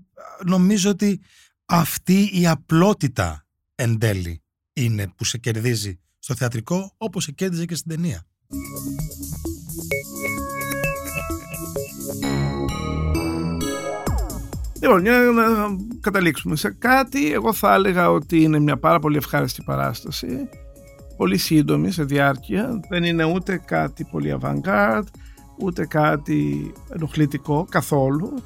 νομίζω 0.46 0.89
ότι 0.89 1.22
αυτή 1.65 2.30
η 2.34 2.48
απλότητα 2.48 3.48
εν 3.76 3.98
τέλει 3.98 4.44
είναι 4.74 5.08
που 5.08 5.24
σε 5.24 5.38
κερδίζει 5.38 6.00
στο 6.20 6.36
θεατρικό 6.36 6.94
όπως 6.98 7.24
σε 7.24 7.32
κέρδιζε 7.32 7.65
και 7.65 7.76
στην 7.76 7.92
ταινία. 7.92 8.26
Λοιπόν, 14.82 15.02
για 15.02 15.20
να 15.20 15.44
καταλήξουμε 16.00 16.56
σε 16.56 16.70
κάτι, 16.70 17.34
εγώ 17.34 17.54
θα 17.54 17.74
έλεγα 17.74 18.12
ότι 18.12 18.42
είναι 18.42 18.60
μια 18.60 18.78
πάρα 18.78 19.00
πολύ 19.00 19.18
ευχάριστη 19.18 19.63
παράσταση. 19.63 20.50
Πολύ 21.18 21.38
σύντομη 21.38 21.92
σε 21.92 22.04
διάρκεια. 22.04 22.80
Δεν 22.89 23.04
είναι 23.04 23.24
ούτε 23.24 23.58
κάτι 23.58 24.08
πολύ 24.12 24.38
avant 24.42 25.02
ούτε 25.60 25.86
κάτι 25.86 26.72
ενοχλητικό 26.89 27.68
καθόλου. 27.70 28.44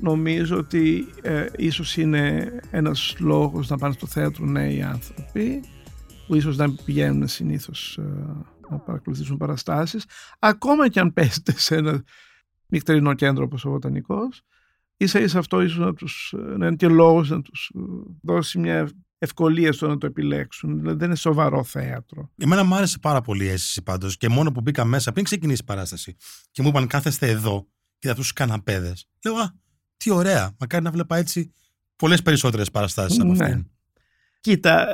Νομίζω 0.00 0.56
ότι 0.56 1.06
ε, 1.22 1.46
ίσως 1.56 1.96
είναι 1.96 2.52
ένας 2.70 3.14
λόγος 3.18 3.68
να 3.68 3.78
πάνε 3.78 3.92
στο 3.92 4.06
θέατρο 4.06 4.46
νέοι 4.46 4.82
άνθρωποι 4.82 5.62
που 6.26 6.34
ίσως 6.34 6.56
δεν 6.56 6.78
πηγαίνουν 6.84 7.28
συνήθως 7.28 7.98
ε, 7.98 8.02
να 8.70 8.78
παρακολουθήσουν 8.78 9.36
παραστάσεις 9.36 10.04
ακόμα 10.38 10.88
και 10.88 11.00
αν 11.00 11.12
πέσετε 11.12 11.52
σε 11.56 11.74
ένα 11.76 12.04
νυχτερινό 12.66 13.14
κέντρο 13.14 13.44
όπως 13.44 13.64
ο 13.64 13.70
Βοτανικός 13.70 14.42
ίσα 15.02 15.20
ίσα 15.20 15.38
αυτό 15.38 15.60
ίσως 15.62 15.78
να, 15.78 15.94
τους, 15.94 16.34
να 16.56 16.66
είναι 16.66 16.76
και 16.76 16.88
λόγος 16.88 17.30
να 17.30 17.42
τους 17.42 17.70
ε, 17.74 17.80
δώσει 18.22 18.58
μια 18.58 18.90
ευκολία 19.18 19.72
στο 19.72 19.88
να 19.88 19.98
το 19.98 20.06
επιλέξουν. 20.06 20.78
Δηλαδή 20.78 20.98
δεν 20.98 21.06
είναι 21.06 21.16
σοβαρό 21.16 21.64
θέατρο. 21.64 22.30
Εμένα 22.36 22.64
μου 22.64 22.74
άρεσε 22.74 22.98
πάρα 22.98 23.20
πολύ 23.20 23.44
η 23.44 23.48
αίσθηση 23.48 23.82
πάντως 23.82 24.16
και 24.16 24.28
μόνο 24.28 24.52
που 24.52 24.60
μπήκα 24.60 24.84
μέσα 24.84 25.12
πριν 25.12 25.24
ξεκινήσει 25.24 25.60
η 25.62 25.64
παράσταση 25.66 26.16
και 26.50 26.62
μου 26.62 26.68
είπαν 26.68 26.86
κάθεστε 26.86 27.28
εδώ 27.28 27.66
σε 27.98 28.10
αυτούς 28.10 28.22
τους 28.22 28.28
καναπέδες. 28.34 29.08
Λέω 29.24 29.34
Α, 29.36 29.50
τι 29.96 30.10
ωραία. 30.10 30.56
Μακάρι 30.58 30.84
να 30.84 30.90
βλέπα 30.90 31.16
έτσι 31.16 31.52
πολλές 31.96 32.22
περισσότερες 32.22 32.70
παραστάσεις 32.70 33.20
από 33.20 33.32
Ναι. 33.32 33.44
αυτήν. 33.44 33.66
Κοίτα, 34.40 34.86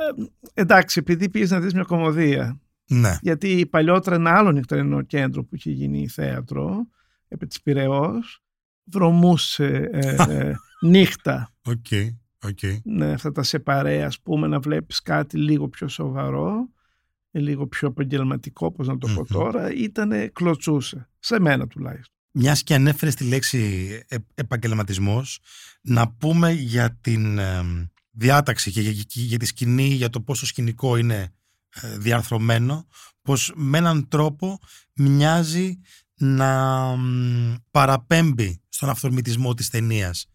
εντάξει, 0.53 0.99
επειδή 0.99 1.29
πήγες 1.29 1.49
να 1.51 1.59
δεις 1.59 1.73
μια 1.73 1.83
κωμωδία. 1.83 2.59
Ναι. 2.87 3.17
Γιατί 3.21 3.67
παλιότερα 3.69 4.15
ένα 4.15 4.37
άλλο 4.37 4.51
νυχτερινό 4.51 5.01
κέντρο 5.01 5.43
που 5.43 5.55
είχε 5.55 5.71
γίνει 5.71 6.07
θέατρο, 6.07 6.87
επί 7.27 7.47
της 7.47 7.61
Πειραιώς, 7.61 8.43
δρομούσε 8.91 9.89
ε, 9.91 10.15
ε, 10.29 10.53
νύχτα. 10.81 11.51
OK. 11.65 11.85
OK. 12.43 12.59
Ναι, 12.83 13.11
αυτά 13.11 13.31
τα 13.31 13.43
σε 13.43 13.59
παρέα, 13.59 14.05
ας 14.05 14.19
πούμε, 14.19 14.47
να 14.47 14.59
βλέπεις 14.59 15.01
κάτι 15.01 15.37
λίγο 15.37 15.67
πιο 15.69 15.87
σοβαρό, 15.87 16.69
ε, 17.31 17.39
λίγο 17.39 17.67
πιο 17.67 17.87
επαγγελματικό, 17.87 18.71
πώς 18.71 18.87
να 18.87 18.97
το 18.97 19.07
πω 19.07 19.13
Μμμ. 19.19 19.25
τώρα, 19.31 19.73
ήτανε 19.73 20.27
κλωτσούσε. 20.33 21.09
Σε 21.19 21.39
μένα 21.39 21.67
τουλάχιστον. 21.67 22.13
Μιας 22.31 22.63
και 22.63 22.73
ανέφερες 22.73 23.15
τη 23.15 23.23
λέξη 23.23 23.89
ε, 24.07 24.15
επαγγελματισμός, 24.35 25.39
να 25.81 26.09
πούμε 26.11 26.51
για 26.51 26.97
την 27.01 27.37
ε, 27.37 27.61
διάταξη 28.11 28.71
και 28.71 28.81
για, 28.81 28.91
για- 28.91 29.05
για 29.07 29.37
τη 29.37 29.45
σκηνή, 29.45 29.87
για 29.87 30.09
το 30.09 30.21
πόσο 30.21 30.45
σκηνικό 30.45 30.97
είναι 30.97 31.33
ε, 31.81 31.97
διαρθρωμένο, 31.97 32.87
πως 33.21 33.51
με 33.55 33.77
έναν 33.77 34.07
τρόπο 34.07 34.59
μοιάζει 34.95 35.79
να 36.15 36.77
μ, 36.95 37.55
παραπέμπει 37.71 38.58
στον 38.79 38.91
αυθορμητισμό 38.91 39.53
της 39.53 39.69
ταινίας. 39.69 40.25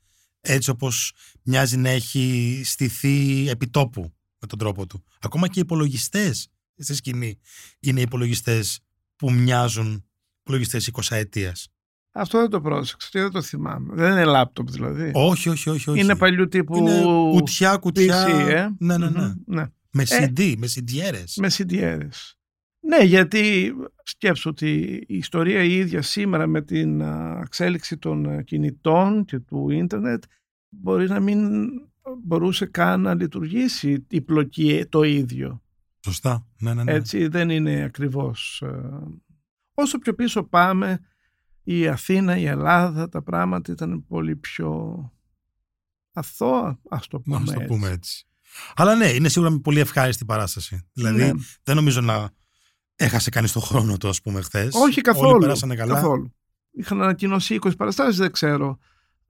Έτσι 0.41 0.71
όπως 0.71 1.13
μοιάζει 1.43 1.77
να 1.77 1.89
έχει 1.89 2.61
στηθεί 2.65 3.49
επιτόπου 3.49 4.15
με 4.39 4.47
τον 4.47 4.59
τρόπο 4.59 4.87
του. 4.87 5.05
Ακόμα 5.21 5.47
και 5.47 5.59
οι 5.59 5.63
υπολογιστές 5.63 6.49
στη 6.79 6.95
σκηνή 6.95 7.39
είναι 7.81 8.01
υπολογιστές 8.01 8.81
που 9.17 9.33
μοιάζουν 9.33 10.05
υπολογιστές 10.41 10.91
20 10.93 11.17
ετίας. 11.17 11.69
Αυτό 12.13 12.39
δεν 12.41 12.51
το 12.51 12.61
πρόσεξα 12.61 13.09
και 13.11 13.21
δεν 13.21 13.31
το 13.31 13.43
θυμάμαι. 13.43 13.95
Δεν 13.95 14.11
είναι 14.11 14.25
λάπτοπ 14.25 14.71
δηλαδή. 14.71 15.11
Όχι, 15.15 15.49
όχι, 15.49 15.69
όχι. 15.71 15.91
όχι. 15.91 16.01
Είναι 16.01 16.17
παλιού 16.17 16.49
τύπου 16.49 16.77
Είναι 16.77 17.03
κουτιά, 17.31 17.77
κουτιά. 17.77 18.27
PC, 18.27 18.49
ε. 18.49 18.69
Ναι, 18.79 18.99
ναι, 18.99 19.11
ναι. 19.11 19.27
Μμμ, 19.27 19.35
ναι. 19.47 19.65
Με 19.91 20.05
Ε. 20.09 20.27
CD, 20.37 20.55
με 20.57 20.69
CDRs. 20.75 21.33
με 21.37 21.51
CDRs. 21.51 22.33
Ναι, 22.87 23.05
γιατί 23.05 23.73
σκέψω 24.03 24.51
ότι 24.51 24.81
η 25.07 25.17
ιστορία 25.17 25.63
η 25.63 25.77
ίδια 25.77 26.03
σήμερα 26.03 26.47
με 26.47 26.63
την 26.63 27.03
α, 27.03 27.41
εξέλιξη 27.45 27.99
των 27.99 28.29
α, 28.29 28.43
κινητών 28.43 29.25
και 29.25 29.39
του 29.39 29.71
ίντερνετ 29.71 30.25
μπορεί 30.69 31.09
να 31.09 31.21
μην 31.21 31.69
μπορούσε 32.25 32.67
καν 32.67 33.01
να 33.01 33.15
λειτουργήσει 33.15 34.07
η 34.11 34.21
πλοκή 34.21 34.85
το 34.89 35.03
ίδιο. 35.03 35.63
Σωστά. 36.05 36.47
Ναι, 36.61 36.75
ναι, 36.75 36.83
ναι. 36.85 36.93
Έτσι 36.93 37.27
δεν 37.29 37.51
είναι 37.51 37.83
ακριβώς. 37.83 38.63
ε, 38.67 39.01
Όσο 39.75 39.99
πιο 39.99 40.15
πίσω 40.15 40.43
πάμε 40.45 41.01
η 41.63 41.89
Αθήνα, 41.89 42.37
η 42.37 42.45
Ελλάδα, 42.47 43.09
τα 43.09 43.23
πράγματα 43.23 43.73
ήταν 43.73 44.07
πολύ 44.07 44.37
πιο 44.37 44.99
αθώα, 46.13 46.81
ας 46.89 47.07
το 47.07 47.21
πούμε, 47.21 47.39
Να 47.39 47.45
το 47.45 47.53
έτσι. 47.53 47.65
πούμε 47.67 47.89
έτσι. 47.89 48.27
Αλλά 48.75 48.95
ναι, 48.95 49.07
είναι 49.07 49.29
σίγουρα 49.29 49.51
μια 49.51 49.61
πολύ 49.61 49.81
ευχάριστη 49.81 50.25
παράσταση. 50.25 50.89
Δηλαδή, 50.93 51.23
Ναι. 51.23 51.31
δεν 51.63 51.77
νομίζω 51.77 52.01
να 52.01 52.31
έχασε 52.97 53.31
κανείς 53.31 53.53
το 53.53 53.61
χρόνο 53.61 53.97
του, 53.97 54.09
ας 54.09 54.21
πούμε, 54.21 54.41
χθες. 54.41 54.75
Όχι 54.75 55.01
καθόλου. 55.01 55.29
Όλοι 55.29 55.39
περάσανε 55.39 55.75
καλά. 55.75 55.95
Καθόλου. 55.95 56.35
Είχαν 56.71 57.03
ανακοινώσει 57.03 57.55
20 57.55 57.71
παραστάσεις, 57.77 58.17
δεν 58.17 58.31
ξέρω 58.33 58.79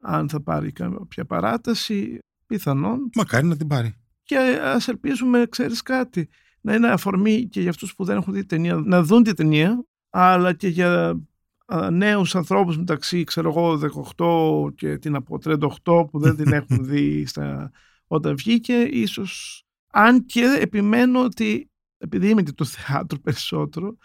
αν 0.00 0.28
θα 0.28 0.42
πάρει 0.42 0.72
κάποια 0.72 1.24
παράταση, 1.24 2.18
πιθανόν. 2.46 3.10
Μακάρι 3.14 3.46
να 3.46 3.56
την 3.56 3.66
πάρει. 3.66 3.94
Και 4.22 4.60
ας 4.62 4.88
ελπίζουμε, 4.88 5.46
ξέρεις 5.48 5.82
κάτι, 5.82 6.28
να 6.60 6.74
είναι 6.74 6.88
αφορμή 6.88 7.48
και 7.48 7.60
για 7.60 7.70
αυτούς 7.70 7.94
που 7.94 8.04
δεν 8.04 8.16
έχουν 8.16 8.32
δει 8.32 8.38
την 8.38 8.48
ταινία, 8.48 8.74
να 8.74 9.02
δουν 9.02 9.22
τη 9.22 9.34
ταινία, 9.34 9.84
αλλά 10.10 10.52
και 10.52 10.68
για 10.68 11.20
α, 11.66 11.90
νέους 11.90 12.34
ανθρώπους 12.34 12.78
μεταξύ, 12.78 13.24
ξέρω 13.24 13.48
εγώ, 13.48 13.78
18 14.16 14.74
και 14.74 14.98
την 14.98 15.14
από 15.14 15.38
38 15.44 16.10
που 16.10 16.18
δεν 16.18 16.36
την 16.36 16.52
έχουν 16.58 16.84
δει 16.84 17.26
στα, 17.26 17.70
όταν 18.06 18.36
βγήκε, 18.36 18.74
ίσως, 18.74 19.62
αν 19.92 20.24
και 20.26 20.58
επιμένω 20.60 21.22
ότι, 21.22 21.70
επειδή 22.04 22.28
είμαι 22.28 22.42
και 22.42 22.52
το 22.52 22.64
θέατρο 22.64 23.18
περισσότερο, 23.26 23.96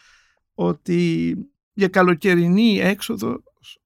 ότι 0.54 1.36
για 1.74 1.88
καλοκαιρινή 1.88 2.80
έξοδο 2.80 3.44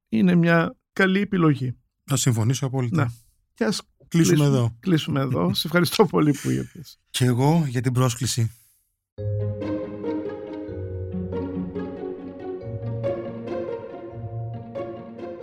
είναι 0.09 0.35
μια 0.35 0.75
καλή 0.93 1.19
επιλογή. 1.19 1.77
Θα 2.03 2.15
συμφωνήσω 2.15 2.65
απόλυτα. 2.65 3.03
Ναι. 3.03 3.09
Και 3.53 3.63
ας 3.63 3.81
Κλείσουμε 4.07 4.45
εδώ. 4.45 4.77
κλείσουμε 4.79 5.19
εδώ. 5.19 5.53
Σε 5.53 5.67
ευχαριστώ 5.67 6.05
πολύ 6.05 6.31
που 6.41 6.49
ήρθες. 6.49 6.99
Και 7.09 7.25
εγώ 7.25 7.65
για 7.67 7.81
την 7.81 7.91
πρόσκληση. 7.93 8.51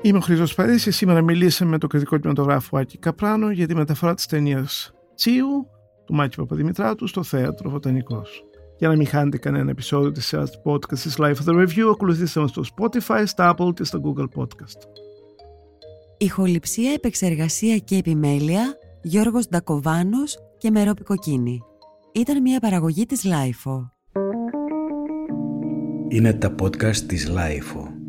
Είμαι 0.02 0.18
ο 0.18 0.20
Χρήστος 0.20 0.54
Παρίσι. 0.54 0.90
Σήμερα 0.90 1.22
μιλήσαμε 1.22 1.70
με 1.70 1.78
τον 1.78 1.88
κριτικό 1.88 2.16
κινηματογράφο 2.18 2.78
Άκη 2.78 2.98
Καπράνο 2.98 3.50
για 3.50 3.66
τη 3.66 3.74
μεταφορά 3.74 4.14
της 4.14 4.26
ταινίας 4.26 4.92
Τσίου 5.14 5.66
του 6.04 6.14
Μάκη 6.14 6.36
Παπαδημητράτου 6.36 7.06
στο 7.06 7.22
θέατρο 7.22 7.70
Βοτανικός. 7.70 8.44
Για 8.80 8.88
να 8.88 8.96
μην 8.96 9.06
χάνετε 9.06 9.38
κανένα 9.38 9.70
επεισόδιο 9.70 10.12
της 10.12 10.26
σειράς 10.26 10.50
των 10.50 10.60
podcast 10.64 10.98
της 10.98 11.16
LiFO 11.18 11.48
The 11.48 11.54
Review, 11.54 11.90
ακολουθήστε 11.92 12.40
μας 12.40 12.50
στο 12.50 12.62
Spotify, 12.76 13.22
στα 13.26 13.54
Apple 13.54 13.74
και 13.74 13.84
στο 13.84 14.00
Google 14.04 14.40
Podcast. 14.40 14.78
Ηχοληψία, 16.18 16.92
επεξεργασία 16.92 17.76
και 17.78 17.96
επιμέλεια 17.96 18.76
Γιώργος 19.02 19.48
Ντακοβάνος 19.48 20.38
και 20.58 20.70
Μερόπη 20.70 21.02
Κοκκίνη. 21.02 21.60
Ήταν 22.12 22.42
μια 22.42 22.60
παραγωγή 22.60 23.06
της 23.06 23.24
LiFO. 23.24 23.92
Είναι 26.08 26.32
τα 26.32 26.54
podcast 26.62 26.96
της 26.96 27.28
LiFO. 27.28 27.99